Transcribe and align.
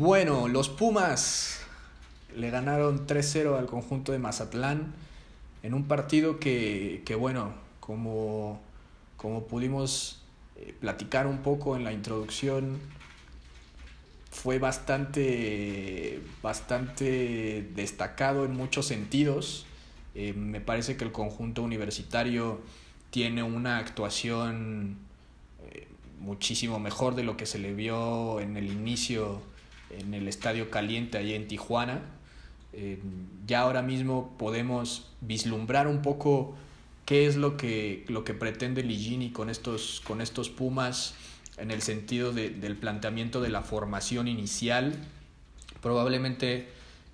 Bueno, 0.00 0.48
los 0.48 0.70
Pumas 0.70 1.60
le 2.34 2.48
ganaron 2.48 3.06
3-0 3.06 3.58
al 3.58 3.66
conjunto 3.66 4.12
de 4.12 4.18
Mazatlán 4.18 4.94
en 5.62 5.74
un 5.74 5.84
partido 5.88 6.40
que, 6.40 7.02
que 7.04 7.14
bueno, 7.14 7.52
como, 7.80 8.62
como 9.18 9.42
pudimos 9.42 10.22
eh, 10.56 10.74
platicar 10.80 11.26
un 11.26 11.42
poco 11.42 11.76
en 11.76 11.84
la 11.84 11.92
introducción, 11.92 12.78
fue 14.30 14.58
bastante, 14.58 16.22
bastante 16.40 17.68
destacado 17.74 18.46
en 18.46 18.56
muchos 18.56 18.86
sentidos. 18.86 19.66
Eh, 20.14 20.32
me 20.32 20.62
parece 20.62 20.96
que 20.96 21.04
el 21.04 21.12
conjunto 21.12 21.62
universitario 21.62 22.62
tiene 23.10 23.42
una 23.42 23.76
actuación 23.76 24.96
eh, 25.70 25.88
muchísimo 26.20 26.78
mejor 26.78 27.16
de 27.16 27.22
lo 27.22 27.36
que 27.36 27.44
se 27.44 27.58
le 27.58 27.74
vio 27.74 28.40
en 28.40 28.56
el 28.56 28.72
inicio 28.72 29.42
en 29.90 30.14
el 30.14 30.28
Estadio 30.28 30.70
Caliente 30.70 31.18
allí 31.18 31.34
en 31.34 31.48
Tijuana. 31.48 32.02
Eh, 32.72 33.00
ya 33.46 33.60
ahora 33.60 33.82
mismo 33.82 34.34
podemos 34.38 35.10
vislumbrar 35.20 35.88
un 35.88 36.02
poco 36.02 36.54
qué 37.04 37.26
es 37.26 37.36
lo 37.36 37.56
que, 37.56 38.04
lo 38.08 38.24
que 38.24 38.34
pretende 38.34 38.82
Ligini 38.82 39.30
con 39.30 39.50
estos, 39.50 40.00
con 40.06 40.20
estos 40.20 40.48
Pumas 40.48 41.14
en 41.56 41.70
el 41.70 41.82
sentido 41.82 42.32
de, 42.32 42.50
del 42.50 42.76
planteamiento 42.76 43.40
de 43.40 43.48
la 43.50 43.62
formación 43.62 44.28
inicial. 44.28 44.94
Probablemente 45.82 46.68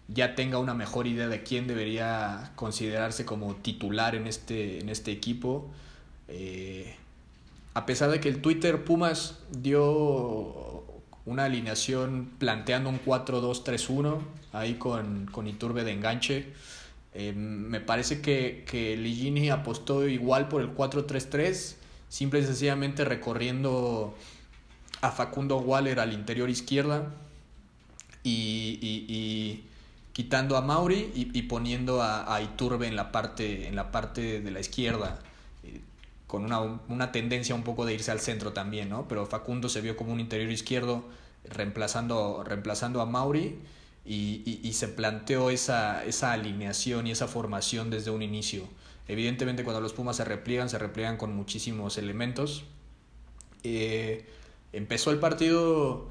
ya 0.08 0.34
tenga 0.34 0.58
una 0.58 0.74
mejor 0.74 1.06
idea 1.06 1.28
de 1.28 1.42
quién 1.42 1.66
debería 1.66 2.52
considerarse 2.54 3.24
como 3.24 3.56
titular 3.56 4.14
en 4.14 4.26
este, 4.26 4.80
en 4.80 4.88
este 4.88 5.10
equipo. 5.10 5.70
Eh, 6.28 6.94
a 7.74 7.86
pesar 7.86 8.10
de 8.10 8.20
que 8.20 8.28
el 8.28 8.40
Twitter 8.40 8.84
Pumas 8.84 9.38
dio 9.50 10.84
una 11.26 11.44
alineación 11.44 12.30
planteando 12.38 12.88
un 12.88 13.00
4-2-3-1, 13.04 14.18
ahí 14.52 14.74
con, 14.74 15.28
Iturbe 15.46 15.84
de 15.84 15.92
enganche. 15.92 16.52
Eh, 17.12 17.32
me 17.34 17.80
parece 17.80 18.20
que, 18.20 18.64
que 18.66 18.96
Ligini 18.96 19.50
apostó 19.50 20.06
igual 20.08 20.48
por 20.48 20.62
el 20.62 20.74
4-3-3, 20.74 21.74
simple 22.08 22.40
y 22.40 22.44
sencillamente 22.44 23.04
recorriendo 23.04 24.16
a 25.00 25.10
Facundo 25.10 25.58
Waller 25.58 26.00
al 26.00 26.12
interior 26.12 26.48
izquierda 26.48 27.12
y, 28.22 29.64
quitando 30.12 30.56
a 30.56 30.62
Mauri 30.62 31.10
y, 31.14 31.42
poniendo 31.42 32.02
a, 32.02 32.40
Iturbe 32.40 32.86
en 32.86 32.92
en 32.92 32.96
la 33.76 33.90
parte 33.90 34.40
de 34.40 34.50
la 34.50 34.60
izquierda 34.60 35.20
con 36.26 36.44
una, 36.44 36.60
una, 36.88 37.12
tendencia 37.12 37.54
un 37.54 37.62
poco 37.62 37.86
de 37.86 37.94
irse 37.94 38.10
al 38.10 38.20
centro 38.20 38.52
también, 38.52 38.88
¿no? 38.88 39.06
Pero 39.08 39.26
Facundo 39.26 39.68
se 39.68 39.80
vio 39.80 39.96
como 39.96 40.12
un 40.12 40.20
interior 40.20 40.50
izquierdo 40.50 41.04
reemplazando, 41.44 42.42
reemplazando 42.44 43.00
a 43.00 43.06
Mauri 43.06 43.58
y, 44.04 44.60
y, 44.62 44.72
se 44.72 44.88
planteó 44.88 45.50
esa, 45.50 46.04
esa 46.04 46.32
alineación 46.32 47.06
y 47.06 47.12
esa 47.12 47.28
formación 47.28 47.90
desde 47.90 48.10
un 48.10 48.22
inicio. 48.22 48.64
Evidentemente 49.08 49.62
cuando 49.64 49.80
los 49.80 49.92
Pumas 49.92 50.16
se 50.16 50.24
repliegan, 50.24 50.68
se 50.68 50.78
repliegan 50.78 51.16
con 51.16 51.34
muchísimos 51.34 51.96
elementos. 51.98 52.64
Eh, 53.62 54.26
empezó 54.72 55.10
el 55.10 55.18
partido, 55.18 56.08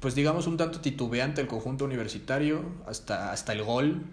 pues 0.00 0.14
digamos, 0.14 0.46
un 0.46 0.56
tanto 0.56 0.80
titubeante 0.80 1.40
el 1.40 1.46
conjunto 1.46 1.84
universitario 1.84 2.62
hasta, 2.86 3.32
hasta 3.32 3.52
el 3.52 3.62
gol. 3.62 4.04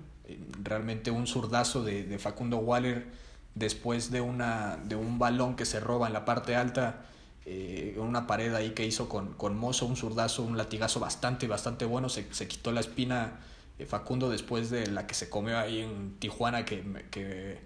Realmente 0.63 1.11
un 1.11 1.28
zurdazo 1.28 1.83
de, 1.83 2.03
de 2.03 2.19
Facundo 2.19 2.58
Waller 2.58 3.06
después 3.55 4.11
de, 4.11 4.21
una, 4.21 4.77
de 4.83 4.95
un 4.95 5.17
balón 5.17 5.55
que 5.55 5.66
se 5.66 5.79
roba 5.79 6.07
en 6.07 6.13
la 6.13 6.25
parte 6.25 6.55
alta, 6.55 7.05
eh, 7.45 7.95
una 7.97 8.27
pared 8.27 8.53
ahí 8.53 8.71
que 8.71 8.85
hizo 8.85 9.09
con, 9.09 9.33
con 9.33 9.57
Mozo, 9.57 9.85
un 9.85 9.95
zurdazo, 9.95 10.43
un 10.43 10.57
latigazo 10.57 10.99
bastante, 10.99 11.47
bastante 11.47 11.85
bueno, 11.85 12.09
se, 12.09 12.31
se 12.33 12.47
quitó 12.47 12.71
la 12.71 12.81
espina 12.81 13.39
eh, 13.79 13.85
Facundo 13.85 14.29
después 14.29 14.69
de 14.69 14.88
la 14.88 15.07
que 15.07 15.16
se 15.16 15.29
comió 15.29 15.57
ahí 15.57 15.81
en 15.81 16.17
Tijuana, 16.19 16.66
que, 16.66 16.83
que, 17.11 17.59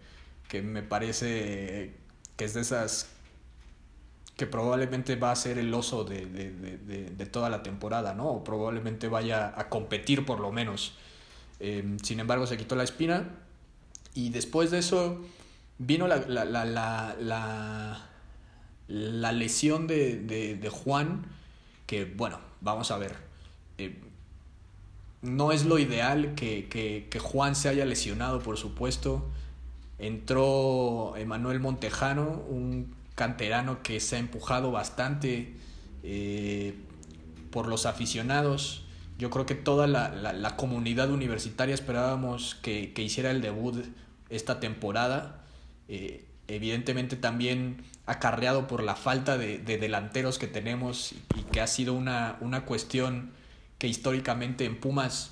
que 0.47 0.61
me 0.61 0.83
parece 0.83 1.95
que 2.35 2.45
es 2.45 2.53
de 2.53 2.61
esas 2.61 3.09
que 4.35 4.47
probablemente 4.47 5.17
va 5.17 5.31
a 5.31 5.35
ser 5.35 5.57
el 5.57 5.73
oso 5.73 6.06
de, 6.06 6.25
de, 6.25 6.51
de, 6.51 7.09
de, 7.09 7.25
toda 7.25 7.50
la 7.50 7.61
temporada, 7.61 8.13
¿no? 8.13 8.29
O 8.29 8.44
probablemente 8.44 9.09
vaya 9.09 9.53
a 9.53 9.67
competir 9.67 10.25
por 10.25 10.39
lo 10.39 10.50
menos. 10.50 10.94
Eh, 11.59 11.97
sin 12.03 12.21
embargo, 12.21 12.47
se 12.47 12.56
quitó 12.56 12.77
la 12.77 12.85
espina 12.85 13.35
y 14.13 14.29
después 14.29 14.71
de 14.71 14.79
eso 14.79 15.19
vino 15.79 16.07
la, 16.07 16.17
la, 16.28 16.45
la, 16.45 18.06
la, 18.88 19.31
lesión 19.31 19.88
de, 19.88 20.17
de, 20.17 20.56
de, 20.56 20.69
Juan, 20.69 21.25
que 21.88 22.06
bueno, 22.06 22.40
vamos 22.62 22.91
a 22.91 22.97
ver. 22.97 23.16
Eh, 23.78 23.97
no 25.22 25.51
es 25.51 25.66
lo 25.66 25.79
ideal 25.79 26.35
que, 26.35 26.68
que, 26.69 27.07
que, 27.09 27.19
Juan 27.19 27.56
se 27.56 27.69
haya 27.69 27.85
lesionado, 27.85 28.41
por 28.41 28.57
supuesto. 28.57 29.25
Entró 29.97 31.16
Emanuel 31.18 31.59
Montejano, 31.59 32.44
un 32.50 32.94
canterano 33.16 33.81
que 33.84 34.00
se 34.00 34.16
ha 34.16 34.19
empujado 34.19 34.72
bastante 34.72 35.56
eh, 36.03 36.75
por 37.51 37.68
los 37.68 37.85
aficionados. 37.85 38.85
Yo 39.18 39.29
creo 39.29 39.45
que 39.45 39.56
toda 39.56 39.88
la, 39.88 40.09
la, 40.09 40.31
la 40.31 40.56
comunidad 40.56 41.09
universitaria 41.12 41.75
esperábamos 41.75 42.56
que, 42.56 42.94
que, 42.94 43.01
hiciera 43.01 43.31
el 43.31 43.41
debut 43.41 43.85
esta 44.29 44.62
temporada 44.62 45.39
eh, 45.89 46.25
evidentemente 46.47 47.16
también 47.16 47.83
acarreado 48.05 48.67
por 48.67 48.83
la 48.83 48.95
falta 48.95 49.38
de, 49.38 49.57
de, 49.57 49.77
delanteros 49.77 50.39
que 50.39 50.47
tenemos 50.47 51.13
y 51.35 51.41
que 51.51 51.61
ha 51.61 51.67
sido 51.67 51.94
una, 51.94 52.38
una 52.41 52.66
cuestión 52.66 53.31
que 53.77 53.88
históricamente 53.88 54.66
en 54.66 54.79
Pumas 54.79 55.31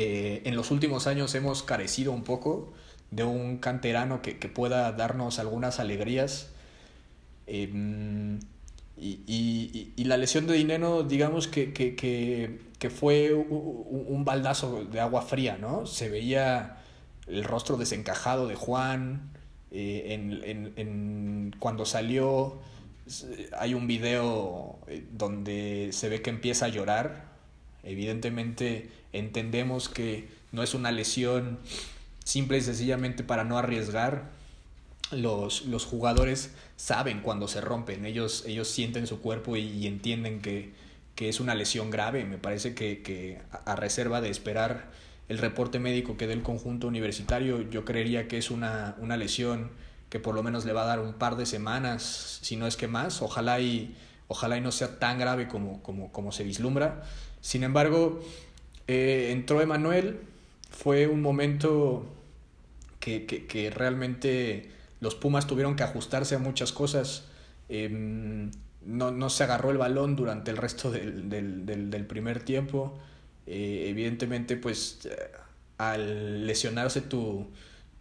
eh, 0.00 0.42
en 0.44 0.54
los 0.54 0.70
últimos 0.70 1.08
años 1.08 1.34
hemos 1.34 1.64
carecido 1.64 2.12
un 2.12 2.22
poco 2.22 2.72
de 3.10 3.24
un 3.24 3.58
canterano 3.58 4.22
que, 4.22 4.38
que 4.38 4.48
pueda 4.48 4.92
darnos 4.92 5.40
algunas 5.40 5.80
alegrías. 5.80 6.50
Eh, 7.48 8.38
y, 8.96 9.20
y, 9.26 9.92
y, 9.96 10.04
la 10.04 10.16
lesión 10.16 10.46
de 10.46 10.54
dinero, 10.54 11.02
digamos 11.02 11.48
que, 11.48 11.72
que, 11.72 11.96
que, 11.96 12.60
que 12.78 12.90
fue 12.90 13.32
un, 13.32 14.04
un, 14.08 14.24
baldazo 14.24 14.84
de 14.84 15.00
agua 15.00 15.22
fría, 15.22 15.56
¿no? 15.60 15.86
Se 15.86 16.08
veía 16.08 16.78
el 17.26 17.44
rostro 17.44 17.76
desencajado 17.76 18.46
de 18.46 18.54
Juan, 18.54 19.30
eh, 19.70 20.14
en, 20.14 20.42
en, 20.44 20.72
en, 20.76 21.56
cuando 21.58 21.84
salió 21.84 22.60
hay 23.58 23.74
un 23.74 23.86
video 23.86 24.78
eh, 24.86 25.04
donde 25.12 25.90
se 25.92 26.08
ve 26.08 26.22
que 26.22 26.30
empieza 26.30 26.66
a 26.66 26.68
llorar. 26.68 27.28
Evidentemente 27.82 28.90
entendemos 29.12 29.88
que 29.88 30.28
no 30.52 30.62
es 30.62 30.74
una 30.74 30.92
lesión 30.92 31.58
simple 32.24 32.58
y 32.58 32.60
sencillamente 32.60 33.22
para 33.22 33.44
no 33.44 33.58
arriesgar. 33.58 34.30
Los, 35.10 35.64
los 35.64 35.86
jugadores 35.86 36.52
saben 36.76 37.20
cuando 37.22 37.48
se 37.48 37.62
rompen, 37.62 38.04
ellos, 38.04 38.44
ellos 38.46 38.68
sienten 38.68 39.06
su 39.06 39.22
cuerpo 39.22 39.56
y, 39.56 39.62
y 39.62 39.86
entienden 39.86 40.42
que, 40.42 40.72
que, 41.14 41.30
es 41.30 41.40
una 41.40 41.54
lesión 41.54 41.90
grave. 41.90 42.24
Me 42.24 42.36
parece 42.36 42.74
que, 42.74 43.02
que 43.02 43.40
a 43.64 43.74
reserva 43.74 44.20
de 44.20 44.28
esperar 44.28 44.90
el 45.28 45.38
reporte 45.38 45.78
médico 45.78 46.16
que 46.16 46.26
dé 46.26 46.32
el 46.32 46.42
conjunto 46.42 46.86
universitario, 46.86 47.68
yo 47.70 47.84
creería 47.84 48.28
que 48.28 48.38
es 48.38 48.50
una, 48.50 48.96
una 48.98 49.16
lesión 49.16 49.70
que 50.08 50.18
por 50.18 50.34
lo 50.34 50.42
menos 50.42 50.64
le 50.64 50.72
va 50.72 50.84
a 50.84 50.86
dar 50.86 51.00
un 51.00 51.12
par 51.14 51.36
de 51.36 51.46
semanas, 51.46 52.38
si 52.42 52.56
no 52.56 52.66
es 52.66 52.76
que 52.76 52.88
más. 52.88 53.20
Ojalá 53.20 53.60
y, 53.60 53.94
ojalá 54.26 54.56
y 54.56 54.60
no 54.60 54.72
sea 54.72 54.98
tan 54.98 55.18
grave 55.18 55.48
como, 55.48 55.82
como, 55.82 56.10
como 56.12 56.32
se 56.32 56.44
vislumbra. 56.44 57.02
Sin 57.42 57.62
embargo, 57.62 58.20
eh, 58.86 59.28
entró 59.32 59.60
Emanuel, 59.60 60.20
fue 60.70 61.06
un 61.06 61.20
momento 61.20 62.06
que, 63.00 63.26
que, 63.26 63.46
que, 63.46 63.70
realmente 63.70 64.70
los 65.00 65.14
Pumas 65.14 65.46
tuvieron 65.46 65.76
que 65.76 65.82
ajustarse 65.82 66.36
a 66.36 66.38
muchas 66.38 66.72
cosas. 66.72 67.24
Eh, 67.68 68.50
no, 68.86 69.10
no, 69.10 69.28
se 69.28 69.44
agarró 69.44 69.70
el 69.70 69.78
balón 69.78 70.16
durante 70.16 70.50
el 70.50 70.56
resto 70.56 70.90
del, 70.90 71.28
del, 71.28 71.90
del 71.90 72.06
primer 72.06 72.42
tiempo. 72.42 72.98
Eh, 73.50 73.88
evidentemente, 73.88 74.56
pues 74.56 75.06
eh, 75.06 75.16
al 75.78 76.46
lesionarse 76.46 77.00
tu, 77.00 77.48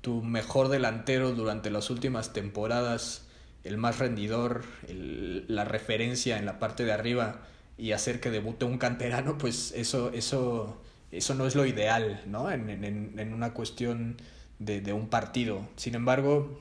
tu 0.01 0.21
mejor 0.21 0.67
delantero 0.67 1.31
durante 1.31 1.69
las 1.69 1.89
últimas 1.89 2.33
temporadas, 2.33 3.25
el 3.63 3.77
más 3.77 3.99
rendidor, 3.99 4.65
el, 4.89 5.45
la 5.47 5.63
referencia 5.63 6.37
en 6.37 6.45
la 6.45 6.59
parte 6.59 6.83
de 6.83 6.91
arriba 6.91 7.47
y 7.77 7.93
hacer 7.93 8.19
que 8.19 8.29
debute 8.29 8.65
un 8.65 8.77
canterano, 8.77 9.37
pues 9.37 9.71
eso, 9.75 10.11
eso, 10.13 10.81
eso 11.11 11.33
no 11.33 11.47
es 11.47 11.55
lo 11.55 11.65
ideal, 11.65 12.21
¿no? 12.27 12.51
En, 12.51 12.69
en, 12.69 13.17
en 13.17 13.33
una 13.33 13.53
cuestión 13.53 14.17
de, 14.59 14.81
de, 14.81 14.91
un 14.91 15.07
partido. 15.07 15.67
Sin 15.77 15.95
embargo, 15.95 16.59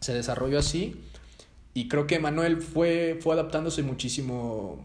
se 0.00 0.14
desarrolló 0.14 0.60
así 0.60 1.02
y 1.72 1.88
creo 1.88 2.06
que 2.06 2.20
Manuel 2.20 2.60
fue, 2.62 3.18
fue 3.20 3.34
adaptándose 3.34 3.82
muchísimo, 3.82 4.84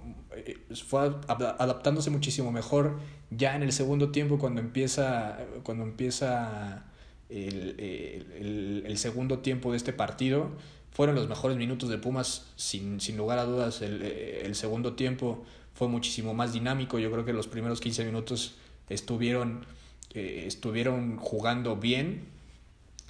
fue 0.87 1.01
adaptándose 1.27 2.09
muchísimo 2.09 2.51
mejor 2.51 2.99
ya 3.31 3.55
en 3.55 3.63
el 3.63 3.71
segundo 3.71 4.09
tiempo 4.09 4.39
cuando 4.39 4.61
empieza, 4.61 5.37
cuando 5.63 5.83
empieza 5.83 6.85
el, 7.29 7.75
el, 7.79 8.83
el 8.85 8.97
segundo 8.97 9.39
tiempo 9.39 9.71
de 9.71 9.77
este 9.77 9.93
partido. 9.93 10.49
fueron 10.91 11.15
los 11.15 11.29
mejores 11.29 11.57
minutos 11.57 11.89
de 11.89 11.97
Pumas, 11.97 12.47
sin, 12.55 12.99
sin 12.99 13.17
lugar 13.17 13.39
a 13.39 13.45
dudas. 13.45 13.81
El, 13.81 14.01
el, 14.01 14.55
segundo 14.55 14.93
tiempo 14.93 15.43
fue 15.73 15.87
muchísimo 15.87 16.33
más 16.33 16.53
dinámico. 16.53 16.99
Yo 16.99 17.11
creo 17.11 17.25
que 17.25 17.33
los 17.33 17.47
primeros 17.47 17.79
15 17.79 18.05
minutos 18.05 18.55
estuvieron, 18.89 19.65
eh, 20.13 20.43
estuvieron 20.47 21.17
jugando 21.17 21.75
bien. 21.77 22.25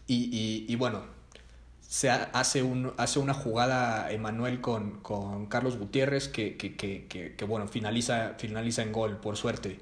Y, 0.06 0.26
y, 0.36 0.66
y, 0.68 0.76
bueno, 0.76 1.04
se 1.90 2.12
hace, 2.12 2.62
un, 2.62 2.94
hace 2.98 3.18
una 3.18 3.34
jugada 3.34 4.12
Emanuel 4.12 4.62
con, 4.62 5.00
con 5.00 5.48
Carlos 5.48 5.80
Gutiérrez 5.80 6.28
que, 6.28 6.56
que, 6.56 6.76
que, 6.76 7.08
que, 7.08 7.46
bueno, 7.46 7.68
finaliza, 7.68 8.36
finaliza 8.38 8.84
en 8.84 8.92
gol, 8.92 9.18
por 9.18 9.38
suerte. 9.38 9.80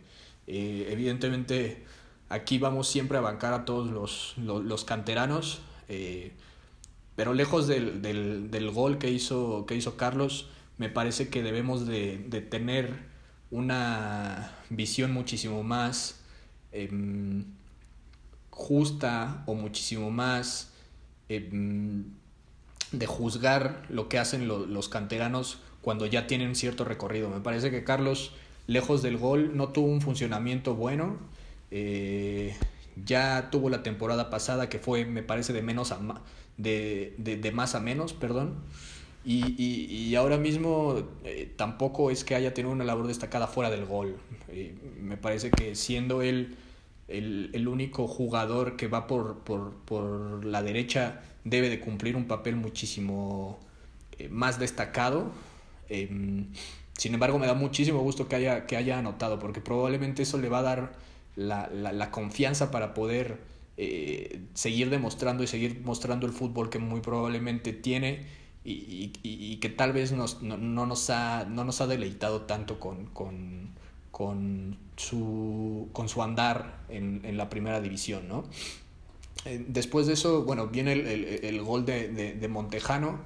Eh, 0.48 0.88
evidentemente, 0.90 1.84
aquí 2.30 2.60
vamos 2.60 2.88
siempre 2.88 3.18
a 3.18 3.22
bancar 3.22 3.54
a 3.54 3.66
todos 3.66 3.92
los, 3.92 4.36
los, 4.38 4.86
canteranos. 4.86 5.60
Eh, 5.90 6.32
pero 7.18 7.34
lejos 7.34 7.68
del, 7.68 8.02
del, 8.02 8.52
del, 8.52 8.72
gol 8.72 9.00
que 9.00 9.12
hizo, 9.12 9.66
que 9.66 9.76
hizo 9.76 9.98
Carlos, 9.98 10.48
me 10.78 10.88
parece 10.88 11.28
que 11.28 11.44
debemos 11.44 11.88
de, 11.88 12.20
de 12.30 12.40
tener 12.40 13.00
una 13.52 14.54
visión 14.70 15.12
muchísimo 15.12 15.62
más 15.62 16.22
eh, 16.72 16.90
justa 18.50 19.44
o 19.46 19.56
muchísimo 19.56 20.10
más 20.10 20.72
eh, 21.30 21.50
de 22.92 23.06
juzgar 23.06 23.84
lo 23.90 24.10
que 24.10 24.18
hacen 24.18 24.48
lo, 24.48 24.66
los 24.66 24.90
canteranos 24.90 25.60
cuando 25.82 26.06
ya 26.06 26.28
tienen 26.28 26.56
cierto 26.56 26.84
recorrido. 26.84 27.30
Me 27.30 27.42
parece 27.42 27.72
que 27.72 27.84
Carlos, 27.84 28.34
lejos 28.68 29.02
del 29.02 29.18
gol, 29.18 29.56
no 29.56 29.70
tuvo 29.70 29.88
un 29.88 30.02
funcionamiento 30.02 30.76
bueno. 30.76 31.18
Eh, 31.72 32.56
ya 33.06 33.50
tuvo 33.52 33.70
la 33.70 33.84
temporada 33.84 34.30
pasada 34.30 34.70
que 34.70 34.80
fue, 34.80 35.06
me 35.06 35.24
parece, 35.24 35.54
de 35.54 35.62
menos 35.62 35.92
a 35.92 36.00
de, 36.58 37.14
de, 37.18 37.38
de 37.38 37.52
más 37.52 37.76
a 37.76 37.80
menos, 37.80 38.14
perdón. 38.14 38.56
Y, 39.24 39.62
y, 39.62 39.86
y 39.86 40.16
ahora 40.16 40.38
mismo 40.38 41.04
eh, 41.26 41.52
tampoco 41.56 42.12
es 42.12 42.24
que 42.24 42.34
haya 42.36 42.54
tenido 42.54 42.72
una 42.72 42.86
labor 42.86 43.08
destacada 43.08 43.48
fuera 43.48 43.70
del 43.70 43.86
gol. 43.86 44.18
Me 45.02 45.18
parece 45.18 45.52
que 45.52 45.76
siendo 45.76 46.22
él 46.22 46.56
el, 47.08 47.52
el 47.54 47.68
único 47.68 48.08
jugador 48.08 48.76
que 48.76 48.88
va 48.88 49.08
por, 49.08 49.40
por, 49.40 49.74
por, 49.86 50.46
la 50.46 50.62
derecha 50.64 51.22
debe 51.44 51.70
de 51.70 51.80
cumplir 51.80 52.16
un 52.16 52.26
papel 52.26 52.56
muchísimo 52.56 53.60
eh, 54.20 54.30
más 54.30 54.60
destacado. 54.60 55.32
sin 55.88 57.14
embargo, 57.14 57.40
me 57.40 57.48
da 57.48 57.54
muchísimo 57.54 58.00
gusto 58.00 58.28
que 58.28 58.36
haya, 58.36 58.66
que 58.66 58.76
haya 58.78 59.00
anotado, 59.00 59.40
porque 59.40 59.62
probablemente 59.62 60.24
eso 60.24 60.38
le 60.38 60.50
va 60.50 60.60
a 60.60 60.64
dar 60.64 60.94
la, 61.36 61.70
la, 61.74 61.92
la 61.94 62.12
confianza 62.12 62.72
para 62.72 62.94
poder 62.94 63.38
eh, 63.80 64.42
seguir 64.56 64.90
demostrando 64.90 65.44
y 65.44 65.48
seguir 65.48 65.82
mostrando 65.86 66.26
el 66.26 66.34
fútbol 66.34 66.72
que 66.72 66.80
muy 66.80 67.00
probablemente 67.00 67.74
tiene 67.74 68.26
y, 68.64 68.72
y, 68.72 69.14
y 69.24 69.58
que 69.58 69.70
tal 69.70 69.94
vez 69.94 70.12
nos, 70.12 70.42
no, 70.42 70.58
no, 70.58 70.88
nos 70.88 71.12
ha, 71.12 71.46
no 71.46 71.64
nos 71.64 71.80
ha 71.80 71.86
deleitado 71.86 72.42
tanto 72.42 72.80
con, 72.80 73.06
con, 73.06 73.70
con, 74.10 74.78
su, 74.98 75.90
con 75.94 76.10
su 76.10 76.22
andar 76.22 76.84
en, 76.90 77.22
en 77.24 77.38
la 77.38 77.50
primera 77.50 77.80
división. 77.80 78.28
¿no? 78.28 78.44
Eh, 79.46 79.64
después 79.68 80.08
de 80.08 80.14
eso, 80.14 80.44
bueno, 80.44 80.68
viene 80.68 80.94
el, 80.94 81.08
el, 81.08 81.26
el 81.46 81.62
gol 81.64 81.86
de, 81.86 82.36
de, 82.36 82.48
Montejano, 82.48 83.22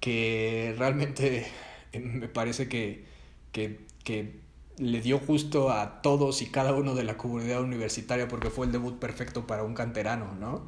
que 0.00 0.74
realmente 0.76 1.46
me 1.98 2.28
parece 2.28 2.68
que, 2.68 3.06
que, 3.52 3.80
que 4.04 4.40
le 4.78 5.00
dio 5.00 5.18
justo 5.18 5.70
a 5.70 6.02
todos 6.02 6.42
y 6.42 6.46
cada 6.46 6.74
uno 6.74 6.94
de 6.94 7.04
la 7.04 7.16
comunidad 7.16 7.62
universitaria 7.62 8.28
porque 8.28 8.50
fue 8.50 8.66
el 8.66 8.72
debut 8.72 8.98
perfecto 8.98 9.46
para 9.46 9.62
un 9.62 9.74
canterano, 9.74 10.34
¿no? 10.34 10.66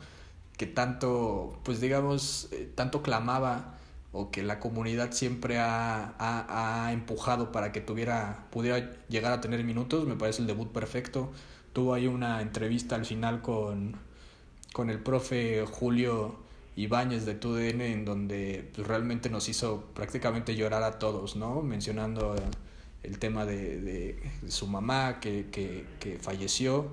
Que 0.56 0.66
tanto, 0.66 1.58
pues 1.64 1.80
digamos, 1.80 2.48
eh, 2.52 2.70
tanto 2.74 3.02
clamaba 3.02 3.78
o 4.14 4.30
que 4.30 4.44
la 4.44 4.60
comunidad 4.60 5.10
siempre 5.10 5.58
ha, 5.58 6.14
ha, 6.18 6.86
ha, 6.86 6.92
empujado 6.92 7.50
para 7.50 7.72
que 7.72 7.80
tuviera, 7.80 8.46
pudiera 8.50 8.92
llegar 9.08 9.32
a 9.32 9.40
tener 9.40 9.62
minutos, 9.64 10.06
me 10.06 10.14
parece 10.14 10.40
el 10.40 10.46
debut 10.46 10.70
perfecto. 10.70 11.32
Tuvo 11.72 11.94
ahí 11.94 12.06
una 12.06 12.40
entrevista 12.40 12.94
al 12.94 13.04
final 13.04 13.42
con, 13.42 13.96
con 14.72 14.88
el 14.88 15.00
profe 15.00 15.64
Julio 15.66 16.36
Ibáñez 16.76 17.24
de 17.26 17.34
TUDN 17.34 17.80
en 17.80 18.04
donde 18.04 18.70
pues, 18.72 18.86
realmente 18.86 19.30
nos 19.30 19.48
hizo 19.48 19.84
prácticamente 19.94 20.54
llorar 20.54 20.84
a 20.84 21.00
todos, 21.00 21.34
¿no? 21.34 21.62
Mencionando 21.62 22.36
el 23.02 23.18
tema 23.18 23.44
de, 23.44 23.80
de 23.80 24.22
su 24.46 24.68
mamá 24.68 25.18
que, 25.18 25.46
que, 25.50 25.86
que, 25.98 26.20
falleció, 26.20 26.86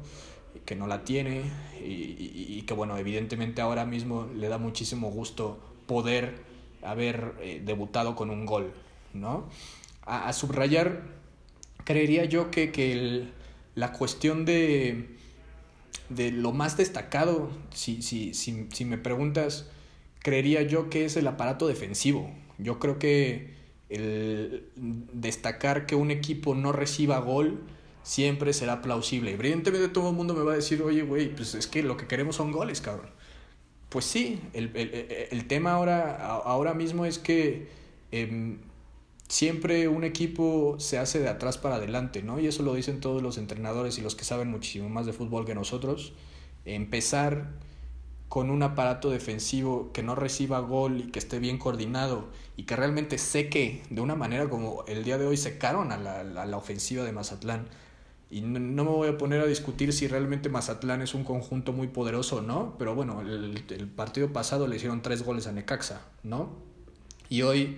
que 0.65 0.75
no 0.75 0.87
la 0.87 1.03
tiene 1.03 1.43
y, 1.79 1.85
y, 1.85 2.45
y, 2.57 2.61
que 2.63 2.73
bueno, 2.73 2.97
evidentemente 2.97 3.61
ahora 3.61 3.85
mismo 3.85 4.27
le 4.35 4.47
da 4.49 4.57
muchísimo 4.57 5.11
gusto 5.11 5.59
poder 5.85 6.50
haber 6.83 7.33
eh, 7.41 7.61
debutado 7.63 8.15
con 8.15 8.29
un 8.29 8.45
gol, 8.45 8.73
¿no? 9.13 9.49
A, 10.05 10.27
a 10.27 10.33
subrayar, 10.33 11.03
creería 11.83 12.25
yo 12.25 12.51
que, 12.51 12.71
que 12.71 12.91
el, 12.93 13.33
la 13.75 13.91
cuestión 13.91 14.45
de, 14.45 15.17
de 16.09 16.31
lo 16.31 16.51
más 16.51 16.77
destacado, 16.77 17.49
si, 17.73 18.01
si, 18.01 18.33
si, 18.33 18.67
si 18.71 18.85
me 18.85 18.97
preguntas, 18.97 19.69
creería 20.19 20.61
yo 20.61 20.89
que 20.89 21.05
es 21.05 21.17
el 21.17 21.27
aparato 21.27 21.67
defensivo. 21.67 22.31
Yo 22.57 22.79
creo 22.79 22.99
que 22.99 23.55
el 23.89 24.69
destacar 25.13 25.85
que 25.85 25.95
un 25.95 26.11
equipo 26.11 26.55
no 26.55 26.71
reciba 26.71 27.19
gol 27.19 27.61
siempre 28.03 28.53
será 28.53 28.81
plausible. 28.81 29.31
Evidentemente 29.31 29.87
todo 29.89 30.09
el 30.09 30.15
mundo 30.15 30.33
me 30.33 30.43
va 30.43 30.53
a 30.53 30.55
decir, 30.55 30.81
oye, 30.81 31.01
güey, 31.01 31.35
pues 31.35 31.55
es 31.55 31.67
que 31.67 31.83
lo 31.83 31.97
que 31.97 32.07
queremos 32.07 32.35
son 32.35 32.51
goles, 32.51 32.81
cabrón. 32.81 33.09
Pues 33.91 34.05
sí, 34.05 34.39
el, 34.53 34.71
el, 34.73 35.27
el 35.31 35.47
tema 35.47 35.73
ahora, 35.73 36.15
ahora 36.25 36.73
mismo 36.73 37.05
es 37.05 37.19
que 37.19 37.67
eh, 38.13 38.57
siempre 39.27 39.89
un 39.89 40.05
equipo 40.05 40.77
se 40.79 40.97
hace 40.97 41.19
de 41.19 41.27
atrás 41.27 41.57
para 41.57 41.75
adelante, 41.75 42.23
¿no? 42.23 42.39
Y 42.39 42.47
eso 42.47 42.63
lo 42.63 42.73
dicen 42.73 43.01
todos 43.01 43.21
los 43.21 43.37
entrenadores 43.37 43.97
y 43.97 44.01
los 44.01 44.15
que 44.15 44.23
saben 44.23 44.49
muchísimo 44.49 44.87
más 44.87 45.05
de 45.05 45.11
fútbol 45.11 45.45
que 45.45 45.55
nosotros. 45.55 46.13
Empezar 46.63 47.49
con 48.29 48.49
un 48.49 48.63
aparato 48.63 49.09
defensivo 49.09 49.91
que 49.91 50.03
no 50.03 50.15
reciba 50.15 50.59
gol 50.59 51.01
y 51.01 51.11
que 51.11 51.19
esté 51.19 51.39
bien 51.39 51.57
coordinado 51.57 52.29
y 52.55 52.63
que 52.63 52.77
realmente 52.77 53.17
seque 53.17 53.83
de 53.89 53.99
una 53.99 54.15
manera 54.15 54.49
como 54.49 54.85
el 54.87 55.03
día 55.03 55.17
de 55.17 55.27
hoy 55.27 55.35
secaron 55.35 55.91
a 55.91 55.97
la, 55.97 56.21
a 56.21 56.45
la 56.45 56.55
ofensiva 56.55 57.03
de 57.03 57.11
Mazatlán. 57.11 57.67
Y 58.31 58.41
no, 58.41 58.83
me 58.85 58.89
voy 58.89 59.09
a 59.09 59.17
poner 59.17 59.41
a 59.41 59.45
discutir 59.45 59.91
si 59.91 60.07
realmente 60.07 60.47
Mazatlán 60.47 61.01
es 61.01 61.13
un 61.13 61.25
conjunto 61.25 61.73
muy 61.73 61.89
poderoso 61.89 62.37
o 62.37 62.41
no, 62.41 62.75
pero 62.79 62.95
bueno, 62.95 63.21
el, 63.21 63.63
el 63.69 63.87
partido 63.87 64.31
pasado 64.31 64.67
le 64.67 64.77
hicieron 64.77 65.01
tres 65.01 65.23
goles 65.23 65.47
a 65.47 65.51
Necaxa, 65.51 66.01
¿no? 66.23 66.49
Y 67.27 67.41
hoy 67.41 67.77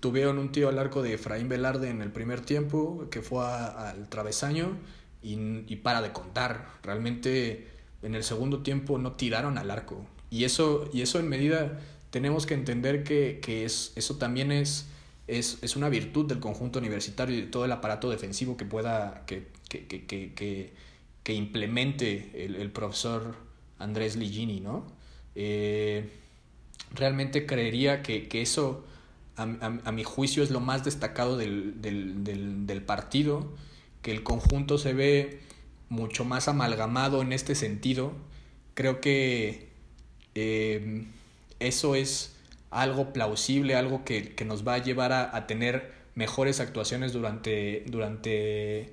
tuvieron 0.00 0.38
un 0.38 0.52
tiro 0.52 0.68
al 0.70 0.78
arco 0.78 1.02
de 1.02 1.14
Efraín 1.14 1.48
Velarde 1.48 1.90
en 1.90 2.02
el 2.02 2.10
primer 2.10 2.40
tiempo, 2.40 3.06
que 3.10 3.20
fue 3.20 3.44
al 3.46 4.08
travesaño, 4.08 4.76
y, 5.22 5.36
y 5.66 5.76
para 5.76 6.02
de 6.02 6.12
contar. 6.12 6.66
Realmente 6.82 7.68
en 8.02 8.14
el 8.14 8.24
segundo 8.24 8.62
tiempo 8.62 8.98
no 8.98 9.12
tiraron 9.12 9.58
al 9.58 9.70
arco. 9.70 10.06
Y 10.30 10.44
eso, 10.44 10.88
y 10.92 11.02
eso 11.02 11.18
en 11.18 11.28
medida 11.28 11.80
tenemos 12.10 12.46
que 12.46 12.54
entender 12.54 13.04
que, 13.04 13.40
que 13.42 13.64
es, 13.64 13.92
eso 13.96 14.16
también 14.16 14.52
es, 14.52 14.86
es, 15.26 15.58
es, 15.62 15.76
una 15.76 15.88
virtud 15.88 16.26
del 16.26 16.40
conjunto 16.40 16.78
universitario 16.78 17.36
y 17.36 17.40
de 17.42 17.46
todo 17.46 17.64
el 17.64 17.72
aparato 17.72 18.10
defensivo 18.10 18.56
que 18.56 18.64
pueda, 18.64 19.24
que, 19.26 19.48
que, 19.68 19.86
que, 19.86 20.72
que, 21.22 21.34
implemente 21.34 22.44
el, 22.44 22.56
el, 22.56 22.70
profesor 22.70 23.36
Andrés 23.78 24.16
Ligini, 24.16 24.60
¿no? 24.60 24.84
Eh, 25.34 26.10
realmente 26.92 27.46
creería 27.46 28.02
que, 28.02 28.28
que 28.28 28.42
eso, 28.42 28.84
a, 29.36 29.42
a, 29.42 29.80
a, 29.84 29.92
mi 29.92 30.04
juicio, 30.04 30.42
es 30.42 30.50
lo 30.50 30.60
más 30.60 30.84
destacado 30.84 31.36
del, 31.36 31.80
del, 31.80 32.22
del, 32.24 32.66
del 32.66 32.82
partido, 32.82 33.50
que 34.02 34.12
el 34.12 34.22
conjunto 34.22 34.76
se 34.76 34.92
ve 34.92 35.40
mucho 35.88 36.24
más 36.24 36.48
amalgamado 36.48 37.22
en 37.22 37.32
este 37.32 37.54
sentido. 37.54 38.12
Creo 38.74 39.00
que 39.00 39.68
eh, 40.34 41.06
eso 41.60 41.94
es 41.94 42.33
algo 42.80 43.12
plausible, 43.12 43.74
algo 43.74 44.04
que, 44.04 44.34
que 44.34 44.44
nos 44.44 44.66
va 44.66 44.74
a 44.74 44.78
llevar 44.78 45.12
a, 45.12 45.36
a, 45.36 45.46
tener 45.46 45.92
mejores 46.14 46.60
actuaciones 46.60 47.12
durante, 47.12 47.84
durante 47.86 48.92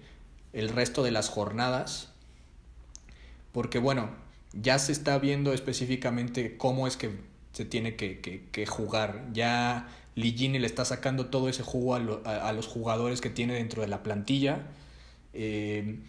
el 0.53 0.69
resto 0.69 1.03
de 1.03 1.11
las 1.11 1.29
jornadas. 1.29 2.13
Porque 3.51 3.79
bueno, 3.79 4.09
ya 4.53 4.79
se 4.79 4.91
está 4.91 5.17
viendo 5.19 5.53
específicamente 5.53 6.57
cómo 6.57 6.87
es 6.87 6.97
que 6.97 7.11
se 7.53 7.65
tiene 7.65 7.95
que, 7.95 8.19
que, 8.19 8.65
jugar. 8.65 9.25
Ya 9.33 9.89
Ligini 10.15 10.59
le 10.59 10.67
está 10.67 10.85
sacando 10.85 11.27
todo 11.27 11.49
ese 11.49 11.63
jugo 11.63 11.95
a, 11.95 11.99
lo, 11.99 12.21
a, 12.25 12.47
a, 12.47 12.53
los 12.53 12.67
jugadores 12.67 13.19
que 13.19 13.29
tiene 13.29 13.55
dentro 13.55 13.81
de 13.81 13.87
la 13.87 14.03
plantilla. 14.03 14.67
Eh, 15.33 15.99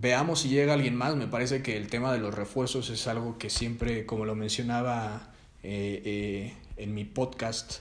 Veamos 0.00 0.40
si 0.40 0.48
llega 0.48 0.74
alguien 0.74 0.94
más. 0.94 1.16
Me 1.16 1.26
parece 1.26 1.62
que 1.62 1.76
el 1.76 1.88
tema 1.88 2.12
de 2.12 2.18
los 2.18 2.34
refuerzos 2.34 2.88
es 2.90 3.06
algo 3.08 3.36
que 3.38 3.50
siempre, 3.50 4.06
como 4.06 4.24
lo 4.24 4.36
mencionaba 4.36 5.32
eh, 5.62 6.02
eh, 6.04 6.54
en 6.76 6.94
mi 6.94 7.04
podcast, 7.04 7.80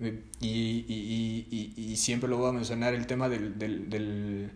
eh, 0.00 0.22
y, 0.40 0.84
y, 0.88 1.46
y, 1.50 1.92
y, 1.92 1.96
siempre 1.96 2.28
lo 2.28 2.38
voy 2.38 2.50
a 2.50 2.52
mencionar, 2.52 2.94
el 2.94 3.06
tema 3.06 3.28
del, 3.28 3.58
del, 3.58 3.90
del, 3.90 4.52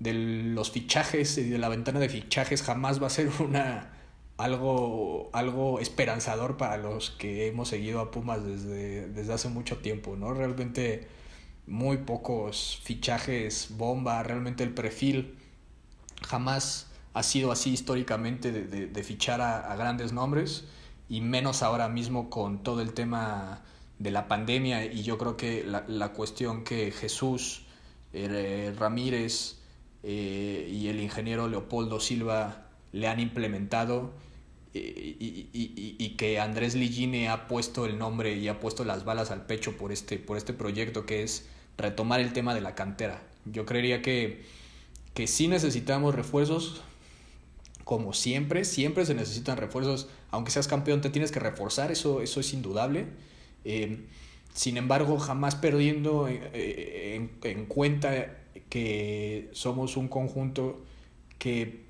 de 0.00 0.12
los 0.12 0.70
fichajes 0.70 1.38
y 1.38 1.48
de 1.48 1.58
la 1.58 1.68
ventana 1.68 2.00
de 2.00 2.08
fichajes 2.08 2.62
jamás 2.62 3.02
va 3.02 3.06
a 3.06 3.10
ser 3.10 3.30
una 3.40 3.92
algo, 4.36 5.30
algo 5.32 5.80
esperanzador 5.80 6.56
para 6.56 6.76
los 6.76 7.10
que 7.10 7.46
hemos 7.46 7.68
seguido 7.68 8.00
a 8.00 8.10
Pumas 8.10 8.44
desde, 8.44 9.08
desde 9.08 9.32
hace 9.32 9.48
mucho 9.48 9.78
tiempo, 9.78 10.16
¿no? 10.16 10.34
Realmente 10.34 11.06
muy 11.66 11.98
pocos 11.98 12.80
fichajes 12.82 13.68
bomba, 13.76 14.22
realmente 14.22 14.64
el 14.64 14.74
perfil 14.74 15.38
jamás 16.26 16.88
ha 17.14 17.22
sido 17.22 17.52
así 17.52 17.70
históricamente 17.70 18.52
de, 18.52 18.86
de, 18.86 19.02
fichar 19.04 19.40
a, 19.40 19.74
grandes 19.76 20.12
nombres 20.12 20.64
y 21.12 21.20
menos 21.20 21.62
ahora 21.62 21.90
mismo 21.90 22.30
con 22.30 22.62
todo 22.62 22.80
el 22.80 22.94
tema 22.94 23.60
de 23.98 24.10
la 24.10 24.28
pandemia 24.28 24.86
y 24.86 25.02
yo 25.02 25.18
creo 25.18 25.36
que 25.36 25.62
la, 25.62 25.84
la 25.86 26.14
cuestión 26.14 26.64
que 26.64 26.90
Jesús 26.90 27.66
eh, 28.14 28.74
Ramírez 28.78 29.58
eh, 30.02 30.70
y 30.72 30.88
el 30.88 31.02
ingeniero 31.02 31.48
Leopoldo 31.48 32.00
Silva 32.00 32.66
le 32.92 33.08
han 33.08 33.20
implementado 33.20 34.14
eh, 34.72 35.16
y, 35.20 35.50
y, 35.52 35.96
y, 35.98 36.16
que 36.16 36.40
Andrés 36.40 36.74
Ligine 36.74 37.28
ha 37.28 37.46
puesto 37.46 37.84
el 37.84 37.98
nombre 37.98 38.34
y 38.36 38.48
ha 38.48 38.58
puesto 38.58 38.82
las 38.82 39.04
balas 39.04 39.30
al 39.30 39.44
pecho 39.44 39.76
por 39.76 39.92
este, 39.92 40.18
por 40.18 40.38
este 40.38 40.54
proyecto 40.54 41.04
que 41.04 41.22
es 41.22 41.46
retomar 41.76 42.20
el 42.20 42.32
tema 42.32 42.54
de 42.54 42.62
la 42.62 42.74
cantera. 42.74 43.22
Yo 43.44 43.66
creería 43.66 44.00
que, 44.00 44.46
que 45.12 45.26
sí 45.26 45.46
necesitamos 45.46 46.14
refuerzos, 46.14 46.80
como 47.84 48.12
siempre, 48.12 48.64
siempre 48.64 49.04
se 49.06 49.14
necesitan 49.14 49.56
refuerzos, 49.56 50.08
aunque 50.30 50.50
seas 50.50 50.68
campeón 50.68 51.00
te 51.00 51.10
tienes 51.10 51.32
que 51.32 51.40
reforzar, 51.40 51.90
eso, 51.90 52.20
eso 52.22 52.40
es 52.40 52.52
indudable. 52.52 53.06
Eh, 53.64 54.06
sin 54.54 54.76
embargo, 54.76 55.18
jamás 55.18 55.54
perdiendo 55.54 56.28
eh, 56.28 57.14
en, 57.16 57.30
en, 57.42 57.66
cuenta 57.66 58.38
que 58.68 59.48
somos 59.52 59.96
un 59.96 60.08
conjunto 60.08 60.84
que, 61.38 61.84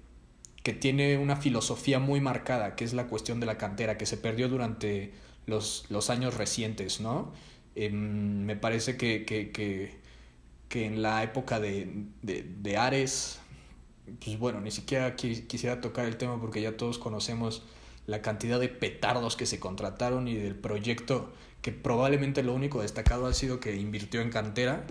que 0.62 0.72
tiene 0.72 1.18
una 1.18 1.36
filosofía 1.36 1.98
muy 1.98 2.20
marcada, 2.20 2.76
que 2.76 2.84
es 2.84 2.94
la 2.94 3.08
cuestión 3.08 3.40
de 3.40 3.46
la 3.46 3.58
cantera, 3.58 3.98
que 3.98 4.06
se 4.06 4.16
perdió 4.16 4.48
durante 4.48 5.12
los, 5.46 5.86
los 5.90 6.08
años 6.10 6.36
recientes, 6.36 7.00
¿no? 7.00 7.32
Me 7.74 8.56
parece 8.56 8.96
que, 8.96 9.24
que, 9.24 9.50
que, 9.50 9.98
que, 10.68 10.86
en 10.86 11.02
la 11.02 11.22
época 11.22 11.58
de, 11.58 12.04
de, 12.22 12.42
de 12.42 12.76
Ares, 12.76 13.41
pues 14.24 14.38
bueno, 14.38 14.60
ni 14.60 14.70
siquiera 14.70 15.16
quisiera 15.16 15.80
tocar 15.80 16.06
el 16.06 16.16
tema 16.16 16.40
porque 16.40 16.60
ya 16.60 16.76
todos 16.76 16.98
conocemos 16.98 17.62
la 18.06 18.20
cantidad 18.20 18.58
de 18.58 18.68
petardos 18.68 19.36
que 19.36 19.46
se 19.46 19.60
contrataron 19.60 20.26
y 20.28 20.34
del 20.34 20.56
proyecto 20.56 21.32
que 21.62 21.70
probablemente 21.70 22.42
lo 22.42 22.52
único 22.52 22.82
destacado 22.82 23.26
ha 23.26 23.32
sido 23.32 23.60
que 23.60 23.76
invirtió 23.76 24.20
en 24.20 24.30
cantera 24.30 24.84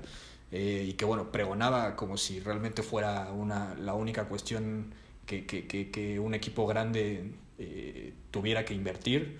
eh, 0.51 0.85
y 0.89 0.93
que 0.93 1.05
bueno, 1.05 1.31
pregonaba 1.31 1.95
como 1.95 2.17
si 2.17 2.39
realmente 2.39 2.83
fuera 2.83 3.31
una, 3.31 3.75
la 3.75 3.93
única 3.93 4.25
cuestión 4.25 4.93
que, 5.25 5.45
que, 5.45 5.67
que, 5.67 5.91
que 5.91 6.19
un 6.19 6.33
equipo 6.33 6.65
grande 6.65 7.31
eh, 7.59 8.13
tuviera 8.31 8.65
que 8.65 8.73
invertir. 8.73 9.37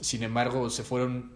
Sin 0.00 0.22
embargo, 0.22 0.70
se 0.70 0.82
fueron 0.82 1.32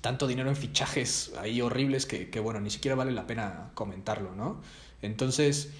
tanto 0.00 0.26
dinero 0.26 0.48
en 0.48 0.56
fichajes 0.56 1.32
ahí 1.38 1.60
horribles 1.60 2.06
que, 2.06 2.30
que 2.30 2.40
bueno, 2.40 2.60
ni 2.60 2.70
siquiera 2.70 2.94
vale 2.94 3.12
la 3.12 3.26
pena 3.26 3.70
comentarlo, 3.74 4.34
¿no? 4.34 4.60
Entonces, 5.02 5.70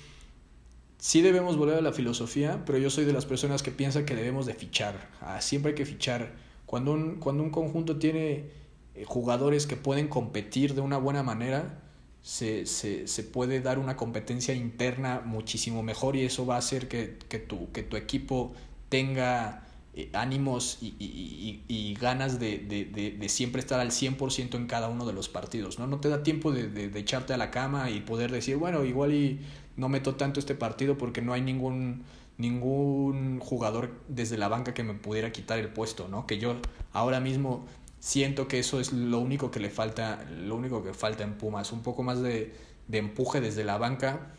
sí 0.98 1.22
debemos 1.22 1.56
volver 1.56 1.78
a 1.78 1.80
la 1.80 1.92
filosofía, 1.92 2.62
pero 2.64 2.78
yo 2.78 2.90
soy 2.90 3.04
de 3.04 3.12
las 3.12 3.26
personas 3.26 3.62
que 3.62 3.70
piensan 3.70 4.04
que 4.04 4.14
debemos 4.14 4.46
de 4.46 4.54
fichar. 4.54 5.08
Ah, 5.20 5.40
siempre 5.40 5.70
hay 5.70 5.74
que 5.76 5.86
fichar. 5.86 6.34
Cuando 6.66 6.92
un, 6.92 7.16
cuando 7.16 7.42
un 7.42 7.50
conjunto 7.50 7.98
tiene 7.98 8.50
eh, 8.94 9.04
jugadores 9.06 9.66
que 9.66 9.76
pueden 9.76 10.08
competir 10.08 10.74
de 10.74 10.80
una 10.80 10.98
buena 10.98 11.22
manera, 11.22 11.82
se, 12.22 12.66
se, 12.66 13.06
se, 13.06 13.22
puede 13.22 13.60
dar 13.60 13.78
una 13.78 13.96
competencia 13.96 14.52
interna 14.52 15.22
muchísimo 15.24 15.84
mejor 15.84 16.16
y 16.16 16.24
eso 16.24 16.44
va 16.44 16.56
a 16.56 16.58
hacer 16.58 16.88
que, 16.88 17.18
que, 17.28 17.38
tu, 17.38 17.70
que 17.70 17.84
tu 17.84 17.96
equipo 17.96 18.52
tenga 18.88 19.66
eh, 19.94 20.10
ánimos 20.12 20.76
y, 20.82 20.94
y, 20.98 21.62
y, 21.68 21.94
ganas 21.94 22.38
de, 22.38 22.58
de, 22.58 22.84
de, 22.84 23.12
de, 23.12 23.28
siempre 23.30 23.60
estar 23.60 23.80
al 23.80 23.92
100% 23.92 24.54
en 24.54 24.66
cada 24.66 24.88
uno 24.88 25.06
de 25.06 25.14
los 25.14 25.30
partidos, 25.30 25.78
¿no? 25.78 25.86
No 25.86 26.00
te 26.00 26.10
da 26.10 26.22
tiempo 26.22 26.52
de, 26.52 26.90
echarte 26.98 27.32
a 27.32 27.38
la 27.38 27.50
cama 27.50 27.90
y 27.90 28.00
poder 28.00 28.30
decir, 28.30 28.56
bueno, 28.56 28.84
igual 28.84 29.14
y 29.14 29.40
no 29.76 29.88
meto 29.88 30.14
tanto 30.16 30.40
este 30.40 30.54
partido 30.54 30.98
porque 30.98 31.22
no 31.22 31.32
hay 31.32 31.42
ningún, 31.42 32.04
ningún 32.38 33.40
jugador 33.40 33.92
desde 34.08 34.38
la 34.38 34.48
banca 34.48 34.74
que 34.74 34.82
me 34.82 34.94
pudiera 34.94 35.32
quitar 35.32 35.58
el 35.58 35.68
puesto, 35.68 36.08
¿no? 36.08 36.26
Que 36.26 36.38
yo 36.38 36.56
ahora 36.92 37.20
mismo 37.20 37.66
siento 37.98 38.48
que 38.48 38.58
eso 38.58 38.80
es 38.80 38.92
lo 38.92 39.18
único 39.18 39.50
que 39.50 39.60
le 39.60 39.70
falta, 39.70 40.24
lo 40.30 40.56
único 40.56 40.82
que 40.82 40.94
falta 40.94 41.24
en 41.24 41.34
Pumas, 41.34 41.72
un 41.72 41.82
poco 41.82 42.02
más 42.02 42.22
de, 42.22 42.54
empuje 42.90 43.40
desde 43.40 43.64
la 43.64 43.78
banca, 43.78 44.32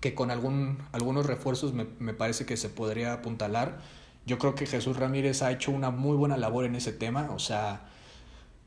que 0.00 0.14
con 0.14 0.30
algún, 0.30 0.78
algunos 0.92 1.26
refuerzos 1.26 1.74
me, 1.74 1.86
me 1.98 2.14
parece 2.14 2.46
que 2.46 2.56
se 2.56 2.68
podría 2.68 3.12
apuntalar 3.12 3.80
yo 4.26 4.38
creo 4.38 4.54
que 4.54 4.66
Jesús 4.66 4.96
Ramírez 4.96 5.42
ha 5.42 5.50
hecho 5.50 5.70
una 5.70 5.90
muy 5.90 6.16
buena 6.16 6.36
labor 6.36 6.64
en 6.64 6.74
ese 6.74 6.92
tema. 6.92 7.30
O 7.34 7.38
sea, 7.38 7.88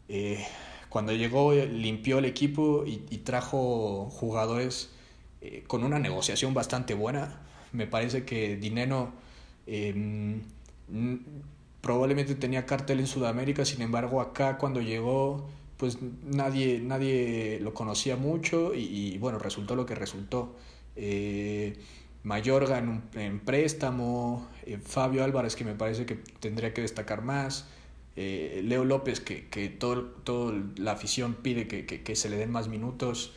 eh, 0.09 0.45
cuando 0.89 1.13
llegó 1.13 1.53
limpió 1.53 2.19
el 2.19 2.25
equipo 2.25 2.83
y, 2.85 2.97
trajo 3.19 4.09
jugadores 4.11 4.89
eh, 5.45 5.63
con 5.67 5.83
una 5.83 5.99
negociación 5.99 6.53
bastante 6.53 6.93
buena. 6.93 7.41
Me 7.73 7.85
parece 7.85 8.23
que 8.23 8.55
Dineno 8.55 9.11
em, 9.67 10.41
probablemente 11.81 12.35
tenía 12.35 12.65
cartel 12.65 13.01
en 13.01 13.07
Sudamérica, 13.07 13.65
sin 13.65 13.81
embargo 13.81 14.21
acá 14.21 14.57
cuando 14.57 14.79
llegó 14.79 15.49
pues 15.75 15.97
nadie, 16.23 16.79
nadie 16.79 17.59
lo 17.61 17.73
conocía 17.73 18.15
mucho 18.15 18.73
y, 18.73 19.17
bueno, 19.17 19.37
resultó 19.37 19.75
lo 19.75 19.85
que 19.85 19.95
resultó. 19.95 20.55
Eh, 20.95 21.75
Mayorga 22.23 22.77
en, 22.77 23.03
en 23.15 23.41
préstamo, 23.41 24.47
eh, 24.65 24.77
Fabio 24.81 25.25
Álvarez 25.25 25.57
que 25.57 25.65
me 25.65 25.73
parece 25.75 26.05
que 26.05 26.15
tendría 26.39 26.73
que 26.73 26.81
destacar 26.81 27.21
más, 27.21 27.67
Leo 28.15 28.85
López 28.85 29.19
que, 29.19 29.49
que 29.49 29.67
todo, 29.67 30.03
todo 30.23 30.53
la 30.77 30.93
afición 30.93 31.33
pide 31.33 31.67
que, 31.67 31.85
que, 31.85 32.15
se 32.15 32.29
le 32.29 32.37
den 32.37 32.51
más 32.51 32.69
minutos. 32.69 33.33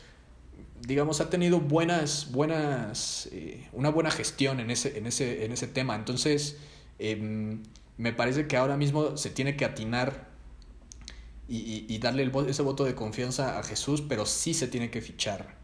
Digamos, 0.87 1.19
ha 1.21 1.29
tenido 1.29 1.59
buenas, 1.59 2.31
buenas, 2.31 3.27
eh, 3.33 3.67
una 3.73 3.89
buena 3.89 4.09
gestión 4.09 4.59
en 4.61 4.71
ese, 4.71 4.97
en 4.97 5.05
ese, 5.05 5.45
en 5.45 5.51
ese 5.51 5.67
tema. 5.67 5.95
Entonces, 5.95 6.57
em, 6.97 7.63
me 7.97 8.13
parece 8.13 8.47
que 8.47 8.55
ahora 8.57 8.77
mismo 8.77 9.17
se 9.17 9.29
tiene 9.29 9.57
que 9.57 9.65
atinar 9.65 10.27
y, 11.49 11.85
y, 11.93 11.97
darle 11.99 12.29
ese 12.49 12.61
voto 12.61 12.83
de 12.85 12.95
confianza 12.95 13.59
a 13.59 13.63
Jesús, 13.63 14.01
pero 14.01 14.25
sí 14.25 14.53
se 14.53 14.67
tiene 14.67 14.89
que 14.89 15.01
fichar. 15.01 15.57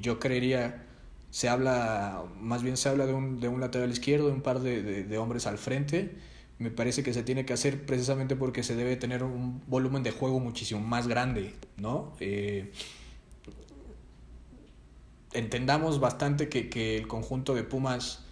yo 0.00 0.18
creería 0.18 0.86
se 1.32 1.48
habla, 1.48 2.24
más 2.38 2.62
bien 2.62 2.76
se 2.76 2.90
habla 2.90 3.06
de 3.06 3.14
un, 3.14 3.40
de 3.40 3.48
un 3.48 3.58
lateral 3.58 3.90
izquierdo, 3.90 4.26
de 4.26 4.34
un 4.34 4.42
par 4.42 4.60
de, 4.60 4.82
de, 4.82 5.04
de, 5.04 5.18
hombres 5.18 5.46
al 5.46 5.56
frente. 5.56 6.14
Me 6.58 6.70
parece 6.70 7.02
que 7.02 7.14
se 7.14 7.22
tiene 7.22 7.46
que 7.46 7.54
hacer 7.54 7.86
precisamente 7.86 8.36
porque 8.36 8.62
se 8.62 8.76
debe 8.76 8.96
tener 8.96 9.24
un 9.24 9.62
volumen 9.66 10.02
de 10.02 10.10
juego 10.10 10.40
muchísimo 10.40 10.82
más 10.82 11.08
grande, 11.08 11.54
¿no? 11.78 12.12
Eh, 12.20 12.70
entendamos 15.34 16.00
bastante 16.00 16.48
que, 16.48 16.68
que, 16.68 16.96
el 16.96 17.08
conjunto 17.08 17.54
de 17.54 17.64
Pumas 17.64 18.24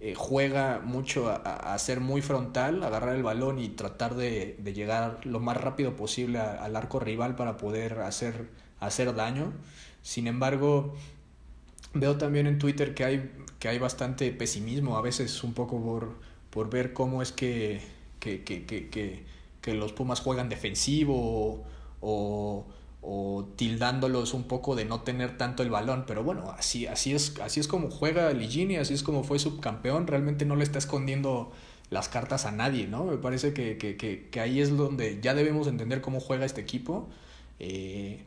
eh, 0.00 0.14
juega 0.16 0.80
mucho 0.84 1.28
a, 1.28 1.36
a, 1.36 1.78
ser 1.78 2.00
muy 2.00 2.22
frontal, 2.22 2.82
agarrar 2.82 3.16
el 3.16 3.22
balón 3.22 3.58
y 3.58 3.68
tratar 3.68 4.14
de, 4.14 4.56
de 4.58 4.72
llegar 4.72 5.24
lo 5.26 5.40
más 5.40 5.56
rápido 5.56 5.96
posible 5.96 6.38
al 6.40 6.76
arco 6.76 7.00
rival 7.00 7.36
para 7.36 7.56
poder 7.56 8.00
hacer, 8.00 8.48
hacer 8.80 9.14
daño. 9.14 9.52
Sin 10.02 10.26
embargo, 10.26 10.94
Veo 11.92 12.16
también 12.16 12.46
en 12.46 12.58
Twitter 12.58 12.94
que 12.94 13.04
hay, 13.04 13.30
que 13.58 13.68
hay 13.68 13.78
bastante 13.78 14.30
pesimismo, 14.30 14.96
a 14.96 15.02
veces 15.02 15.42
un 15.42 15.54
poco 15.54 15.82
por, 15.82 16.14
por 16.50 16.70
ver 16.70 16.92
cómo 16.92 17.20
es 17.20 17.32
que, 17.32 17.80
que, 18.20 18.44
que, 18.44 19.24
que, 19.60 19.74
los 19.74 19.92
Pumas 19.92 20.20
juegan 20.20 20.48
defensivo 20.48 21.64
o, 22.00 22.66
tildándolos 23.56 24.34
un 24.34 24.44
poco 24.44 24.76
de 24.76 24.84
no 24.84 25.00
tener 25.00 25.38
tanto 25.38 25.62
el 25.62 25.70
balón, 25.70 26.04
pero 26.06 26.22
bueno, 26.22 26.54
así, 26.56 26.86
así, 26.86 27.14
es, 27.14 27.38
así 27.40 27.60
es 27.60 27.66
como 27.66 27.90
juega 27.90 28.32
Ligini, 28.32 28.76
así 28.76 28.94
es 28.94 29.02
como 29.02 29.24
fue 29.24 29.38
subcampeón, 29.38 30.06
realmente 30.06 30.44
no 30.44 30.56
le 30.56 30.64
está 30.64 30.78
escondiendo 30.78 31.50
las 31.88 32.08
cartas 32.08 32.44
a 32.46 32.52
nadie, 32.52 32.86
¿no? 32.86 33.04
Me 33.04 33.16
parece 33.16 33.52
que, 33.52 33.76
que, 33.78 33.96
que, 33.96 34.40
ahí 34.40 34.60
es 34.60 34.76
donde 34.76 35.18
ya 35.20 35.34
debemos 35.34 35.66
entender 35.66 36.00
cómo 36.00 36.20
juega 36.20 36.46
este 36.46 36.60
equipo. 36.60 37.08
Eh, 37.58 38.24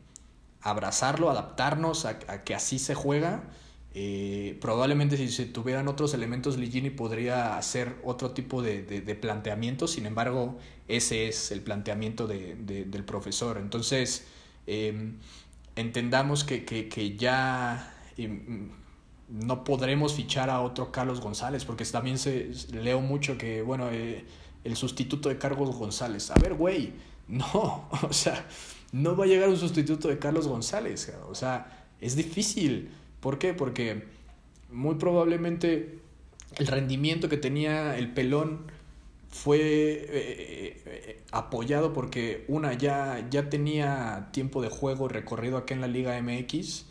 abrazarlo, 0.60 1.30
adaptarnos 1.30 2.04
a, 2.04 2.18
a 2.28 2.44
que 2.44 2.54
así 2.54 2.78
se 2.78 2.94
juega. 2.94 3.44
Eh, 3.96 4.58
probablemente 4.60 5.16
si 5.16 5.28
se 5.28 5.46
tuvieran 5.46 5.86
otros 5.86 6.14
elementos, 6.14 6.58
Ligini 6.58 6.90
podría 6.90 7.56
hacer 7.56 7.96
otro 8.02 8.32
tipo 8.32 8.60
de, 8.60 8.82
de, 8.82 9.00
de, 9.00 9.14
planteamiento, 9.14 9.86
sin 9.86 10.06
embargo, 10.06 10.58
ese 10.88 11.28
es 11.28 11.52
el 11.52 11.60
planteamiento 11.60 12.26
de, 12.26 12.56
del 12.56 13.04
profesor. 13.04 13.56
Entonces, 13.58 14.26
eh, 14.66 15.12
entendamos 15.76 16.44
que, 16.44 16.64
que, 16.64 16.88
que 16.88 17.16
ya 17.16 17.94
eh, 18.16 18.68
no 19.28 19.64
podremos 19.64 20.14
fichar 20.14 20.50
a 20.50 20.60
otro 20.60 20.92
Carlos 20.92 21.20
González, 21.20 21.64
porque 21.64 21.84
también 21.84 22.18
se, 22.18 22.50
leo 22.72 23.00
mucho 23.00 23.38
que, 23.38 23.62
bueno, 23.62 23.88
eh, 23.90 24.24
el 24.64 24.76
sustituto 24.76 25.28
de 25.28 25.38
Carlos 25.38 25.76
González. 25.76 26.30
A 26.30 26.34
ver, 26.34 26.54
güey, 26.54 26.92
no, 27.28 27.88
o 28.02 28.12
sea, 28.12 28.46
no 28.92 29.16
va 29.16 29.24
a 29.24 29.26
llegar 29.26 29.48
un 29.48 29.56
sustituto 29.56 30.08
de 30.08 30.18
Carlos 30.18 30.46
González. 30.46 31.12
O 31.28 31.34
sea, 31.34 31.86
es 32.00 32.16
difícil. 32.16 32.90
¿Por 33.20 33.38
qué? 33.38 33.54
Porque 33.54 34.04
muy 34.70 34.96
probablemente 34.96 36.00
el 36.56 36.66
rendimiento 36.66 37.28
que 37.28 37.36
tenía 37.36 37.96
el 37.96 38.12
pelón 38.12 38.70
fue 39.34 39.58
eh, 39.58 40.82
eh, 40.86 41.22
apoyado 41.32 41.92
porque 41.92 42.44
una 42.46 42.72
ya, 42.74 43.26
ya 43.30 43.50
tenía 43.50 44.28
tiempo 44.30 44.62
de 44.62 44.68
juego 44.68 45.08
recorrido 45.08 45.56
aquí 45.56 45.74
en 45.74 45.80
la 45.80 45.88
Liga 45.88 46.16
MX 46.22 46.86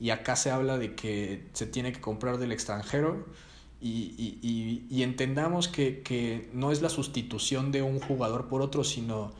y 0.00 0.08
acá 0.08 0.34
se 0.36 0.50
habla 0.50 0.78
de 0.78 0.94
que 0.94 1.44
se 1.52 1.66
tiene 1.66 1.92
que 1.92 2.00
comprar 2.00 2.38
del 2.38 2.50
extranjero 2.50 3.26
y, 3.78 4.14
y, 4.16 4.86
y, 4.88 5.02
entendamos 5.02 5.68
que, 5.68 6.02
que, 6.02 6.48
no 6.54 6.72
es 6.72 6.80
la 6.80 6.88
sustitución 6.88 7.72
de 7.72 7.82
un 7.82 8.00
jugador 8.00 8.48
por 8.48 8.62
otro, 8.62 8.84
sino 8.84 9.32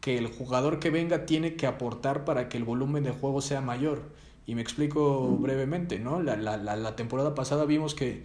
que 0.00 0.16
el 0.16 0.28
jugador 0.28 0.78
que 0.78 0.88
venga 0.90 1.26
tiene 1.26 1.54
que 1.54 1.66
aportar 1.66 2.24
para 2.24 2.48
que 2.48 2.56
el 2.56 2.64
volumen 2.64 3.04
de 3.04 3.10
juego 3.10 3.42
sea 3.42 3.60
mayor. 3.60 4.02
Y 4.46 4.54
me 4.54 4.62
explico 4.62 5.36
brevemente, 5.36 5.98
¿no? 5.98 6.22
La, 6.22 6.36
la, 6.36 6.56
la 6.56 6.96
temporada 6.96 7.34
pasada 7.34 7.64
vimos 7.64 7.96
que, 7.96 8.22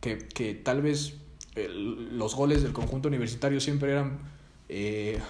que, 0.00 0.18
que 0.18 0.54
tal 0.54 0.80
vez 0.80 1.18
los 1.56 2.34
goles 2.34 2.62
del 2.62 2.72
conjunto 2.72 3.08
universitario 3.08 3.60
siempre 3.60 3.92
eran, 3.92 4.18
eh, 4.68 5.20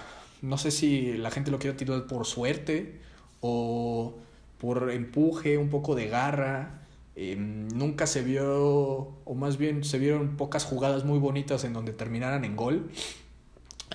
no 0.41 0.57
sé 0.57 0.71
si 0.71 1.13
la 1.17 1.31
gente 1.31 1.51
lo 1.51 1.59
quiere 1.59 1.77
tirar 1.77 2.07
por 2.07 2.25
suerte 2.25 2.99
o 3.41 4.15
por 4.57 4.89
empuje, 4.91 5.57
un 5.57 5.69
poco 5.69 5.95
de 5.95 6.07
garra. 6.07 6.81
Em, 7.15 7.67
nunca 7.69 8.07
se 8.07 8.23
vio, 8.23 9.13
o 9.23 9.35
más 9.35 9.57
bien 9.57 9.83
se 9.83 9.99
vieron 9.99 10.35
pocas 10.35 10.65
jugadas 10.65 11.05
muy 11.05 11.19
bonitas 11.19 11.63
en 11.63 11.73
donde 11.73 11.93
terminaran 11.93 12.43
en 12.43 12.55
gol. 12.55 12.89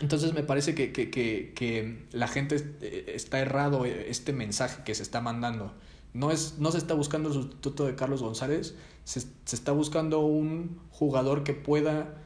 Entonces 0.01 0.33
me 0.33 0.43
parece 0.43 0.75
que, 0.75 0.93
que, 0.93 1.11
que, 1.11 1.53
que 1.55 2.07
la 2.13 2.29
gente 2.29 2.57
eh, 2.81 3.13
está 3.15 3.41
errado 3.41 3.85
este 3.85 4.33
mensaje 4.33 4.83
que 4.85 4.95
se 4.95 5.03
está 5.03 5.21
mandando. 5.21 5.75
No, 6.13 6.31
es, 6.31 6.57
no 6.59 6.73
se 6.73 6.79
está 6.79 6.95
buscando 6.95 7.29
el 7.29 7.35
sustituto 7.35 7.87
de 7.87 7.95
Carlos 7.95 8.23
González, 8.23 8.75
se, 9.05 9.21
se 9.21 9.57
está 9.57 9.73
buscando 9.73 10.21
un 10.21 10.81
jugador 10.91 11.45
que 11.45 11.55
pueda 11.55 12.21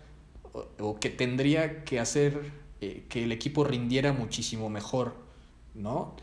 o, 0.79 0.99
que 1.01 1.11
tendría 1.11 1.85
que 1.85 2.01
hacer 2.01 2.53
eh, 2.81 3.05
que 3.09 3.25
el 3.25 3.33
equipo 3.33 3.65
rindiera 3.65 4.13
muchísimo 4.13 4.71
mejor, 4.71 5.15
¿no? 5.75 6.15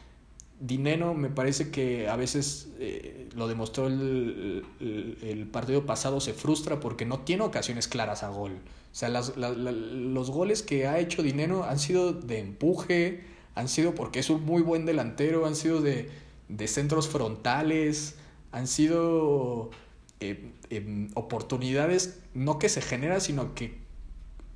Dinero 0.59 1.13
me 1.15 1.29
parece 1.29 1.71
que 1.71 2.07
a 2.07 2.15
veces 2.15 2.69
eh, 2.79 3.27
lo 3.35 3.47
demostró 3.47 3.87
el, 3.87 4.63
el, 4.79 5.47
partido 5.47 5.87
pasado, 5.87 6.21
se 6.21 6.33
frustra 6.33 6.79
porque 6.79 7.03
no 7.03 7.21
tiene 7.21 7.43
ocasiones 7.43 7.87
claras 7.87 8.21
a 8.21 8.29
gol. 8.29 8.51
O 8.91 8.95
sea, 8.95 9.09
las, 9.09 9.35
los 9.37 10.29
goles 10.29 10.61
que 10.61 10.85
ha 10.85 10.99
hecho 10.99 11.23
Dinero 11.23 11.63
han 11.63 11.79
sido 11.79 12.13
de 12.13 12.39
empuje, 12.39 13.23
han 13.55 13.69
sido 13.69 13.95
porque 13.95 14.19
es 14.19 14.29
un 14.29 14.45
muy 14.45 14.61
buen 14.61 14.85
delantero, 14.85 15.47
han 15.47 15.55
sido 15.55 15.81
de, 15.81 16.11
de 16.51 16.67
centros 16.67 17.07
frontales, 17.07 18.15
han 18.51 18.67
sido 18.67 19.71
eh, 20.19 20.51
em, 20.69 21.09
oportunidades 21.15 22.19
no 22.33 22.59
que 22.59 22.69
se 22.69 22.81
generan, 22.81 23.21
sino 23.21 23.55
que 23.55 23.79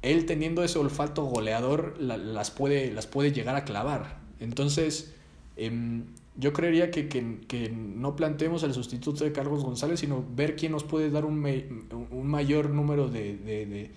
él 0.01 0.25
teniendo 0.25 0.63
ese 0.63 0.77
olfato 0.77 1.23
goleador 1.23 1.99
las, 1.99 2.51
puede, 2.51 2.91
las 2.93 3.07
puede 3.07 3.31
llegar 3.31 3.55
a 3.55 3.65
clavar. 3.65 4.19
Entonces, 4.39 5.13
em, 5.55 6.03
yo 6.37 6.53
creería 6.53 6.91
que, 6.91 7.07
que, 7.07 7.69
no 7.71 8.15
planteemos 8.15 8.63
el 8.63 8.73
sustituto 8.73 9.23
de 9.23 9.31
Carlos 9.31 9.63
González, 9.63 10.01
sino 10.01 10.23
ver 10.35 10.55
quién 10.55 10.73
nos 10.73 10.83
puede 10.83 11.09
dar 11.09 11.25
un, 11.25 11.43
un 12.11 12.27
mayor 12.27 12.69
número 12.69 13.07
de, 13.07 13.37
de, 13.37 13.91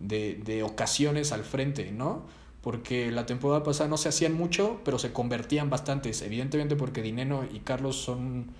de, 0.00 0.34
de, 0.44 0.62
ocasiones 0.64 1.32
al 1.32 1.44
frente, 1.44 1.92
¿no? 1.92 2.24
Porque 2.64 3.12
la 3.12 3.26
temporada 3.26 3.62
pasada 3.62 3.90
no 3.90 3.98
se 3.98 4.08
hacían 4.08 4.32
mucho, 4.32 4.80
pero 4.86 4.98
se 4.98 5.12
convertían 5.12 5.68
bastantes, 5.68 6.22
evidentemente 6.22 6.76
porque 6.76 7.02
Dineno 7.02 7.44
y 7.52 7.58
Carlos 7.58 7.96
son 7.96 8.52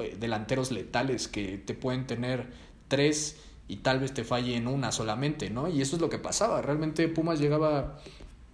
eh, 0.00 0.16
delanteros 0.18 0.72
letales 0.72 1.28
que 1.28 1.56
te 1.58 1.74
pueden 1.74 2.04
tener 2.08 2.50
tres 2.88 3.36
y 3.68 3.76
tal 3.76 4.00
vez 4.00 4.12
te 4.12 4.24
falle 4.24 4.56
en 4.56 4.66
una 4.66 4.90
solamente, 4.90 5.50
¿no? 5.50 5.68
Y 5.68 5.82
eso 5.82 5.94
es 5.94 6.02
lo 6.02 6.10
que 6.10 6.18
pasaba. 6.18 6.62
Realmente 6.62 7.06
Pumas 7.06 7.38
llegaba 7.38 8.00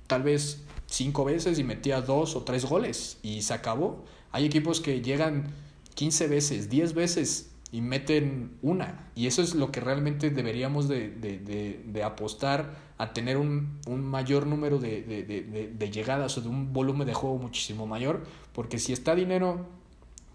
tal 0.06 0.22
vez 0.22 0.64
cinco 0.84 1.24
veces 1.24 1.58
y 1.58 1.64
metía 1.64 2.02
dos 2.02 2.36
o 2.36 2.42
tres 2.42 2.66
goles 2.66 3.16
y 3.22 3.40
se 3.40 3.54
acabó. 3.54 4.04
Hay 4.32 4.44
equipos 4.44 4.82
que 4.82 5.00
llegan 5.00 5.50
15 5.94 6.28
veces, 6.28 6.68
10 6.68 6.92
veces 6.92 7.49
y 7.72 7.80
meten 7.80 8.58
una. 8.62 9.10
Y 9.14 9.26
eso 9.26 9.42
es 9.42 9.54
lo 9.54 9.70
que 9.70 9.80
realmente 9.80 10.30
deberíamos 10.30 10.88
de, 10.88 11.10
de, 11.10 11.38
de, 11.38 11.82
de 11.84 12.02
apostar 12.02 12.90
a 12.98 13.12
tener 13.14 13.36
un, 13.36 13.80
un 13.86 14.04
mayor 14.04 14.46
número 14.46 14.78
de, 14.78 15.90
llegadas 15.92 16.36
o 16.36 16.42
de 16.42 16.48
un 16.48 16.72
volumen 16.72 17.06
de 17.06 17.14
juego 17.14 17.38
muchísimo 17.38 17.86
mayor. 17.86 18.24
Porque 18.52 18.78
si 18.78 18.92
está 18.92 19.14
dinero 19.14 19.66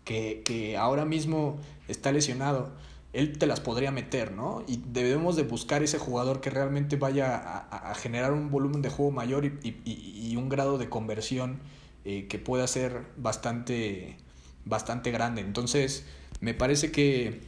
que, 0.03 0.41
que 0.43 0.75
ahora 0.77 1.05
mismo 1.05 1.57
está 1.87 2.11
lesionado, 2.11 2.71
él 3.13 3.37
te 3.37 3.45
las 3.45 3.59
podría 3.59 3.91
meter, 3.91 4.31
¿no? 4.31 4.63
Y 4.67 4.81
debemos 4.87 5.35
de 5.35 5.43
buscar 5.43 5.83
ese 5.83 5.99
jugador 5.99 6.41
que 6.41 6.49
realmente 6.49 6.97
vaya 6.97 7.67
a, 7.69 7.93
generar 7.95 8.33
un 8.33 8.49
volumen 8.49 8.81
de 8.81 8.89
juego 8.89 9.11
mayor 9.11 9.45
y, 9.45 10.35
un 10.35 10.49
grado 10.49 10.77
de 10.77 10.89
conversión 10.89 11.59
eh, 12.03 12.27
que 12.27 12.39
pueda 12.39 12.67
ser 12.67 13.05
bastante, 13.15 14.17
bastante 14.65 15.11
grande. 15.11 15.41
Entonces, 15.41 16.05
me 16.41 16.53
parece 16.53 16.91
que, 16.91 17.41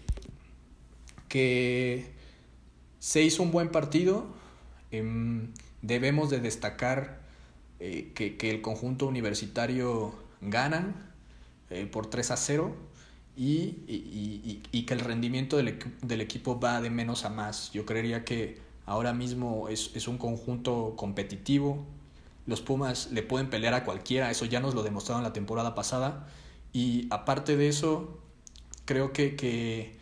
que 1.27 2.11
se 2.99 3.21
hizo 3.21 3.43
un 3.43 3.51
buen 3.51 3.69
partido. 3.69 4.25
Em, 4.91 5.53
debemos 5.81 6.29
de 6.29 6.39
destacar 6.39 7.19
eh, 7.79 8.11
que, 8.15 8.37
que, 8.37 8.49
el 8.51 8.61
conjunto 8.61 9.05
universitario 9.05 10.15
gana 10.41 11.13
eh, 11.69 11.85
por 11.85 12.09
3 12.09 12.31
a 12.31 12.37
0 12.37 12.75
y, 13.35 13.83
y, 13.87 14.61
y, 14.71 14.83
que 14.83 14.93
el 14.93 14.99
rendimiento 15.01 15.57
del, 15.57 15.77
del, 16.01 16.21
equipo 16.21 16.59
va 16.59 16.81
de 16.81 16.89
menos 16.89 17.23
a 17.25 17.29
más. 17.29 17.71
Yo 17.71 17.85
creería 17.85 18.25
que 18.25 18.57
ahora 18.85 19.13
mismo 19.13 19.69
es, 19.69 19.91
es, 19.93 20.07
un 20.07 20.17
conjunto 20.17 20.95
competitivo. 20.95 21.85
Los 22.47 22.61
Pumas 22.61 23.11
le 23.11 23.21
pueden 23.21 23.49
pelear 23.49 23.75
a 23.75 23.83
cualquiera, 23.83 24.31
eso 24.31 24.45
ya 24.45 24.59
nos 24.59 24.73
lo 24.73 24.81
demostraron 24.81 25.23
la 25.23 25.33
temporada 25.33 25.75
pasada. 25.75 26.27
Y 26.73 27.07
aparte 27.11 27.57
de 27.57 27.67
eso, 27.67 28.17
creo 28.87 29.13
que, 29.13 29.35
que, 29.35 29.95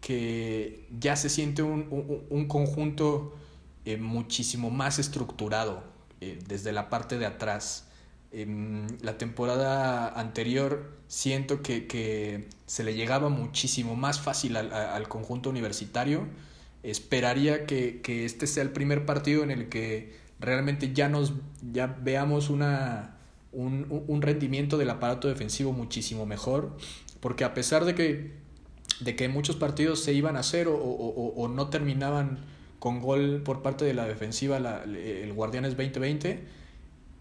que 0.00 0.88
ya 0.98 1.14
se 1.14 1.28
siente 1.28 1.62
un, 1.62 1.86
un, 1.90 2.24
un 2.28 2.48
conjunto 2.48 3.36
eh, 3.84 3.96
muchísimo 3.96 4.70
más 4.70 4.98
estructurado 4.98 5.84
eh, 6.20 6.40
desde 6.48 6.72
la 6.72 6.90
parte 6.90 7.18
de 7.18 7.26
atrás 7.26 7.86
la 9.02 9.16
temporada 9.16 10.08
anterior 10.18 10.90
siento 11.06 11.62
que, 11.62 11.86
que, 11.86 12.48
se 12.66 12.82
le 12.82 12.94
llegaba 12.94 13.28
muchísimo 13.28 13.94
más 13.94 14.20
fácil 14.20 14.56
al, 14.56 14.72
al 14.72 15.08
conjunto 15.08 15.50
universitario. 15.50 16.26
Esperaría 16.82 17.64
que, 17.66 18.00
que, 18.02 18.24
este 18.24 18.46
sea 18.48 18.64
el 18.64 18.70
primer 18.70 19.06
partido 19.06 19.44
en 19.44 19.52
el 19.52 19.68
que 19.68 20.16
realmente 20.40 20.92
ya 20.92 21.08
nos 21.08 21.32
ya 21.72 21.86
veamos 21.86 22.50
una, 22.50 23.18
un, 23.54 24.04
un 24.06 24.22
rendimiento 24.22 24.78
del 24.78 24.90
aparato 24.90 25.28
defensivo 25.28 25.72
muchísimo 25.72 26.26
mejor. 26.26 26.76
Porque 27.20 27.44
a 27.44 27.54
pesar 27.54 27.84
de 27.84 27.94
que, 27.94 28.32
de 29.00 29.16
que 29.16 29.28
muchos 29.28 29.56
partidos 29.56 30.00
se 30.00 30.12
iban 30.12 30.36
a 30.36 30.40
hacer 30.40 30.68
o, 30.68 30.74
o, 30.74 31.34
o 31.34 31.48
no 31.48 31.68
terminaban 31.68 32.40
con 32.78 33.00
gol 33.00 33.40
por 33.42 33.62
parte 33.62 33.86
de 33.86 33.94
la 33.94 34.06
defensiva, 34.06 34.60
la, 34.60 34.84
el 34.84 35.32
Guardianes 35.32 35.70
2020, 35.76 36.44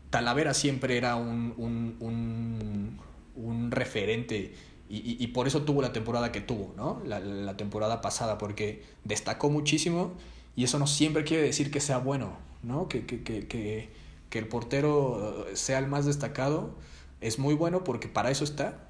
Talavera 0.09 0.53
siempre 0.53 0.97
era 0.97 1.15
un, 1.15 1.53
un, 1.57 1.95
un, 2.01 2.99
un 3.35 3.71
referente 3.71 4.53
y, 4.89 5.23
y, 5.23 5.27
por 5.27 5.47
eso 5.47 5.63
tuvo 5.63 5.81
la 5.81 5.93
temporada 5.93 6.31
que 6.31 6.41
tuvo, 6.41 6.73
¿no? 6.75 7.01
La, 7.05 7.19
la, 7.19 7.57
temporada 7.57 8.01
pasada, 8.01 8.37
porque 8.37 8.83
destacó 9.05 9.49
muchísimo 9.49 10.11
y 10.55 10.65
eso 10.65 10.77
no 10.77 10.85
siempre 10.85 11.23
quiere 11.23 11.41
decir 11.41 11.71
que 11.71 11.79
sea 11.79 11.97
bueno, 11.97 12.37
¿no? 12.61 12.87
Que, 12.87 13.05
que, 13.05 13.23
que, 13.23 13.47
que, 13.47 13.89
que 14.33 14.39
el 14.39 14.47
portero 14.47 15.45
sea 15.53 15.77
el 15.77 15.85
más 15.85 16.07
destacado 16.07 16.73
es 17.21 17.37
muy 17.37 17.53
bueno 17.53 17.83
porque 17.83 18.07
para 18.07 18.31
eso 18.31 18.43
está. 18.43 18.89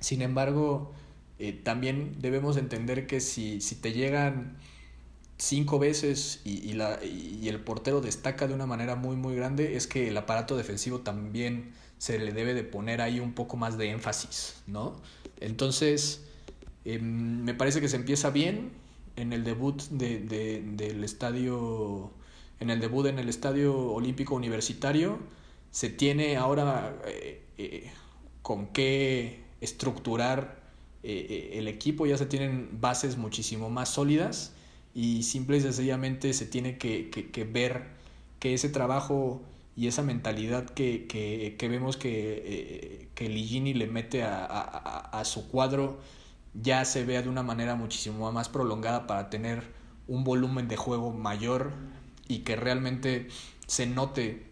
Sin 0.00 0.22
embargo, 0.22 0.94
eh, 1.38 1.52
también 1.52 2.16
debemos 2.18 2.56
entender 2.56 3.06
que 3.06 3.20
si, 3.20 3.60
si 3.60 3.74
te 3.74 3.92
llegan 3.92 4.56
cinco 5.36 5.78
veces 5.78 6.40
y, 6.46 6.66
y, 6.66 6.72
la, 6.72 6.98
y 7.04 7.46
el 7.50 7.60
portero 7.60 8.00
destaca 8.00 8.48
de 8.48 8.54
una 8.54 8.64
manera 8.64 8.96
muy 8.96 9.16
muy 9.16 9.36
grande 9.36 9.76
es 9.76 9.86
que 9.86 10.08
el 10.08 10.16
aparato 10.16 10.56
defensivo 10.56 11.00
también 11.00 11.74
se 11.98 12.18
le 12.18 12.32
debe 12.32 12.54
de 12.54 12.64
poner 12.64 13.02
ahí 13.02 13.20
un 13.20 13.34
poco 13.34 13.58
más 13.58 13.76
de 13.76 13.90
énfasis, 13.90 14.62
¿no? 14.66 14.96
Entonces, 15.40 16.24
eh, 16.86 16.98
me 17.00 17.52
parece 17.52 17.82
que 17.82 17.88
se 17.90 17.96
empieza 17.96 18.30
bien 18.30 18.70
en 19.16 19.34
el 19.34 19.44
debut 19.44 19.82
de, 19.90 20.20
de, 20.20 20.62
del 20.62 21.04
estadio, 21.04 22.12
en 22.60 22.70
el 22.70 22.80
debut 22.80 23.06
en 23.06 23.18
el 23.18 23.28
estadio 23.28 23.76
olímpico 23.92 24.34
universitario, 24.34 25.18
se 25.70 25.90
tiene 25.90 26.36
ahora 26.36 26.96
eh, 27.06 27.42
eh, 27.58 27.90
con 28.42 28.68
qué 28.68 29.42
estructurar 29.60 30.58
eh, 31.02 31.52
el 31.54 31.68
equipo, 31.68 32.06
ya 32.06 32.16
se 32.18 32.26
tienen 32.26 32.80
bases 32.80 33.16
muchísimo 33.16 33.70
más 33.70 33.90
sólidas 33.90 34.52
y 34.94 35.22
simple 35.22 35.58
y 35.58 35.60
sencillamente 35.60 36.32
se 36.32 36.46
tiene 36.46 36.78
que, 36.78 37.10
que, 37.10 37.30
que 37.30 37.44
ver 37.44 37.84
que 38.40 38.54
ese 38.54 38.68
trabajo 38.68 39.42
y 39.76 39.86
esa 39.86 40.02
mentalidad 40.02 40.64
que, 40.64 41.06
que, 41.06 41.54
que 41.56 41.68
vemos 41.68 41.96
que, 41.96 42.42
eh, 42.44 43.08
que 43.14 43.28
Ligini 43.28 43.74
le 43.74 43.86
mete 43.86 44.24
a, 44.24 44.44
a, 44.44 45.20
a, 45.20 45.24
su 45.24 45.48
cuadro 45.48 46.00
ya 46.54 46.84
se 46.84 47.04
vea 47.04 47.22
de 47.22 47.28
una 47.28 47.44
manera 47.44 47.76
muchísimo 47.76 48.32
más 48.32 48.48
prolongada 48.48 49.06
para 49.06 49.30
tener 49.30 49.62
un 50.08 50.24
volumen 50.24 50.66
de 50.66 50.76
juego 50.76 51.12
mayor 51.12 51.72
y 52.28 52.40
que 52.40 52.54
realmente 52.54 53.28
se 53.66 53.86
note 53.86 54.46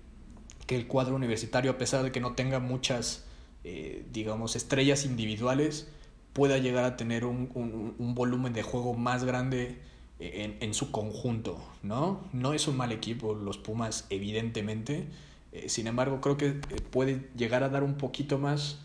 que 0.66 0.76
el 0.76 0.86
cuadro 0.86 1.14
universitario, 1.14 1.70
a 1.70 1.78
pesar 1.78 2.02
de 2.02 2.12
que 2.12 2.20
no 2.20 2.34
tenga 2.34 2.58
muchas, 2.58 3.24
eh, 3.64 4.04
digamos, 4.12 4.56
estrellas 4.56 5.04
individuales, 5.04 5.88
pueda 6.32 6.58
llegar 6.58 6.84
a 6.84 6.96
tener 6.96 7.24
un, 7.24 7.50
un, 7.98 8.14
volumen 8.14 8.52
de 8.52 8.62
juego 8.62 8.94
más 8.94 9.24
grande 9.24 9.80
en, 10.18 10.56
en, 10.60 10.74
su 10.74 10.90
conjunto, 10.90 11.58
¿no? 11.82 12.20
No 12.32 12.52
es 12.52 12.68
un 12.68 12.76
mal 12.76 12.92
equipo 12.92 13.34
los 13.34 13.58
Pumas, 13.58 14.06
evidentemente. 14.10 15.06
Eh, 15.52 15.68
sin 15.68 15.86
embargo, 15.86 16.20
creo 16.20 16.36
que 16.36 16.48
eh, 16.48 16.60
puede 16.90 17.30
llegar 17.36 17.62
a 17.62 17.68
dar 17.68 17.82
un 17.84 17.94
poquito 17.94 18.38
más 18.38 18.78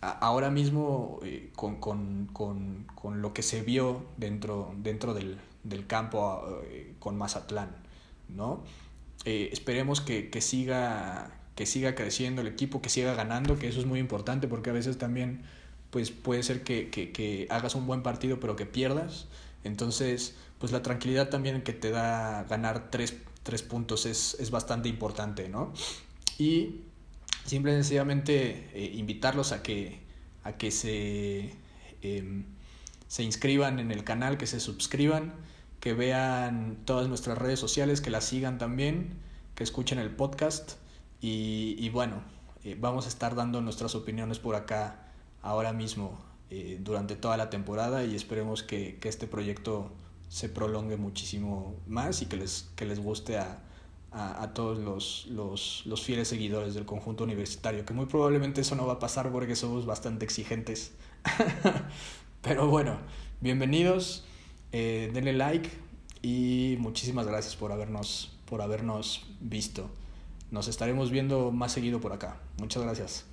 ahora 0.00 0.50
mismo 0.50 1.20
con, 1.56 1.76
con, 1.80 2.28
con, 2.32 2.86
con, 2.94 3.22
lo 3.22 3.32
que 3.32 3.42
se 3.42 3.62
vio 3.62 4.04
dentro, 4.16 4.72
dentro 4.78 5.14
del, 5.14 5.38
del 5.64 5.86
campo 5.86 6.44
con 7.00 7.16
Mazatlán, 7.16 7.74
¿no? 8.28 8.64
Eh, 9.24 9.50
esperemos 9.52 10.00
que, 10.00 10.30
que, 10.30 10.40
siga, 10.40 11.30
que 11.54 11.66
siga 11.66 11.94
creciendo 11.94 12.42
el 12.42 12.48
equipo, 12.48 12.80
que 12.80 12.88
siga 12.88 13.14
ganando, 13.14 13.58
que 13.58 13.68
eso 13.68 13.80
es 13.80 13.86
muy 13.86 13.98
importante 13.98 14.46
porque 14.48 14.70
a 14.70 14.72
veces 14.72 14.98
también 14.98 15.42
pues 15.90 16.10
puede 16.10 16.42
ser 16.42 16.62
que, 16.62 16.90
que, 16.90 17.12
que 17.12 17.46
hagas 17.50 17.74
un 17.74 17.86
buen 17.86 18.02
partido 18.02 18.38
pero 18.40 18.56
que 18.56 18.66
pierdas. 18.66 19.26
Entonces, 19.64 20.36
pues 20.58 20.72
la 20.72 20.82
tranquilidad 20.82 21.28
también 21.28 21.62
que 21.62 21.72
te 21.72 21.90
da 21.90 22.44
ganar 22.44 22.90
tres, 22.90 23.16
tres 23.42 23.62
puntos 23.62 24.06
es, 24.06 24.36
es, 24.38 24.50
bastante 24.50 24.88
importante, 24.88 25.48
¿no? 25.48 25.72
Y 26.38 26.82
simple 27.44 27.72
y 27.72 27.74
sencillamente 27.74 28.70
eh, 28.74 28.92
invitarlos 28.94 29.52
a 29.52 29.62
que, 29.62 30.00
a 30.44 30.52
que 30.52 30.70
se, 30.70 31.52
eh, 32.02 32.44
se 33.08 33.22
inscriban 33.22 33.78
en 33.78 33.90
el 33.90 34.04
canal, 34.04 34.38
que 34.38 34.46
se 34.46 34.60
suscriban 34.60 35.34
que 35.80 35.94
vean 35.94 36.78
todas 36.84 37.08
nuestras 37.08 37.38
redes 37.38 37.60
sociales, 37.60 38.00
que 38.00 38.10
las 38.10 38.24
sigan 38.24 38.58
también, 38.58 39.18
que 39.54 39.64
escuchen 39.64 39.98
el 39.98 40.10
podcast 40.10 40.72
y, 41.20 41.88
bueno, 41.90 42.22
eh, 42.64 42.76
vamos 42.78 43.06
a 43.06 43.08
estar 43.08 43.34
dando 43.34 43.60
nuestras 43.60 43.94
opiniones 43.94 44.38
por 44.38 44.54
acá 44.54 45.08
ahora 45.42 45.72
mismo 45.72 46.20
eh, 46.50 46.78
durante 46.80 47.16
toda 47.16 47.36
la 47.36 47.50
temporada 47.50 48.04
y 48.04 48.14
esperemos 48.14 48.62
que, 48.62 48.98
que, 49.00 49.08
este 49.08 49.26
proyecto 49.26 49.90
se 50.28 50.48
prolongue 50.48 50.96
muchísimo 50.96 51.74
más 51.86 52.22
y 52.22 52.26
que 52.26 52.36
les, 52.36 52.70
que 52.76 52.84
les 52.84 53.00
guste 53.00 53.38
a, 53.38 53.62
a, 54.12 54.42
a 54.42 54.54
todos 54.54 54.78
los, 54.78 55.26
los, 55.30 55.82
los, 55.86 56.02
fieles 56.02 56.28
seguidores 56.28 56.74
del 56.74 56.84
conjunto 56.84 57.24
universitario, 57.24 57.84
que 57.84 57.94
muy 57.94 58.06
probablemente 58.06 58.60
eso 58.60 58.76
no 58.76 58.86
va 58.86 58.94
a 58.94 58.98
pasar 58.98 59.32
porque 59.32 59.56
somos 59.56 59.86
bastante 59.86 60.24
exigentes. 60.24 60.92
Pero 62.42 62.68
bueno, 62.68 62.98
bienvenidos. 63.40 64.24
Eh, 64.72 65.10
denle 65.12 65.32
like 65.32 65.70
y 66.22 66.76
muchísimas 66.80 67.26
gracias 67.26 67.56
por 67.56 67.72
habernos, 67.72 68.36
por 68.46 68.62
habernos 68.62 69.26
visto. 69.40 69.90
Nos 70.50 70.68
estaremos 70.68 71.10
viendo 71.10 71.50
más 71.50 71.72
seguido 71.72 72.00
por 72.00 72.12
acá. 72.12 72.40
Muchas 72.58 72.82
gracias. 72.82 73.24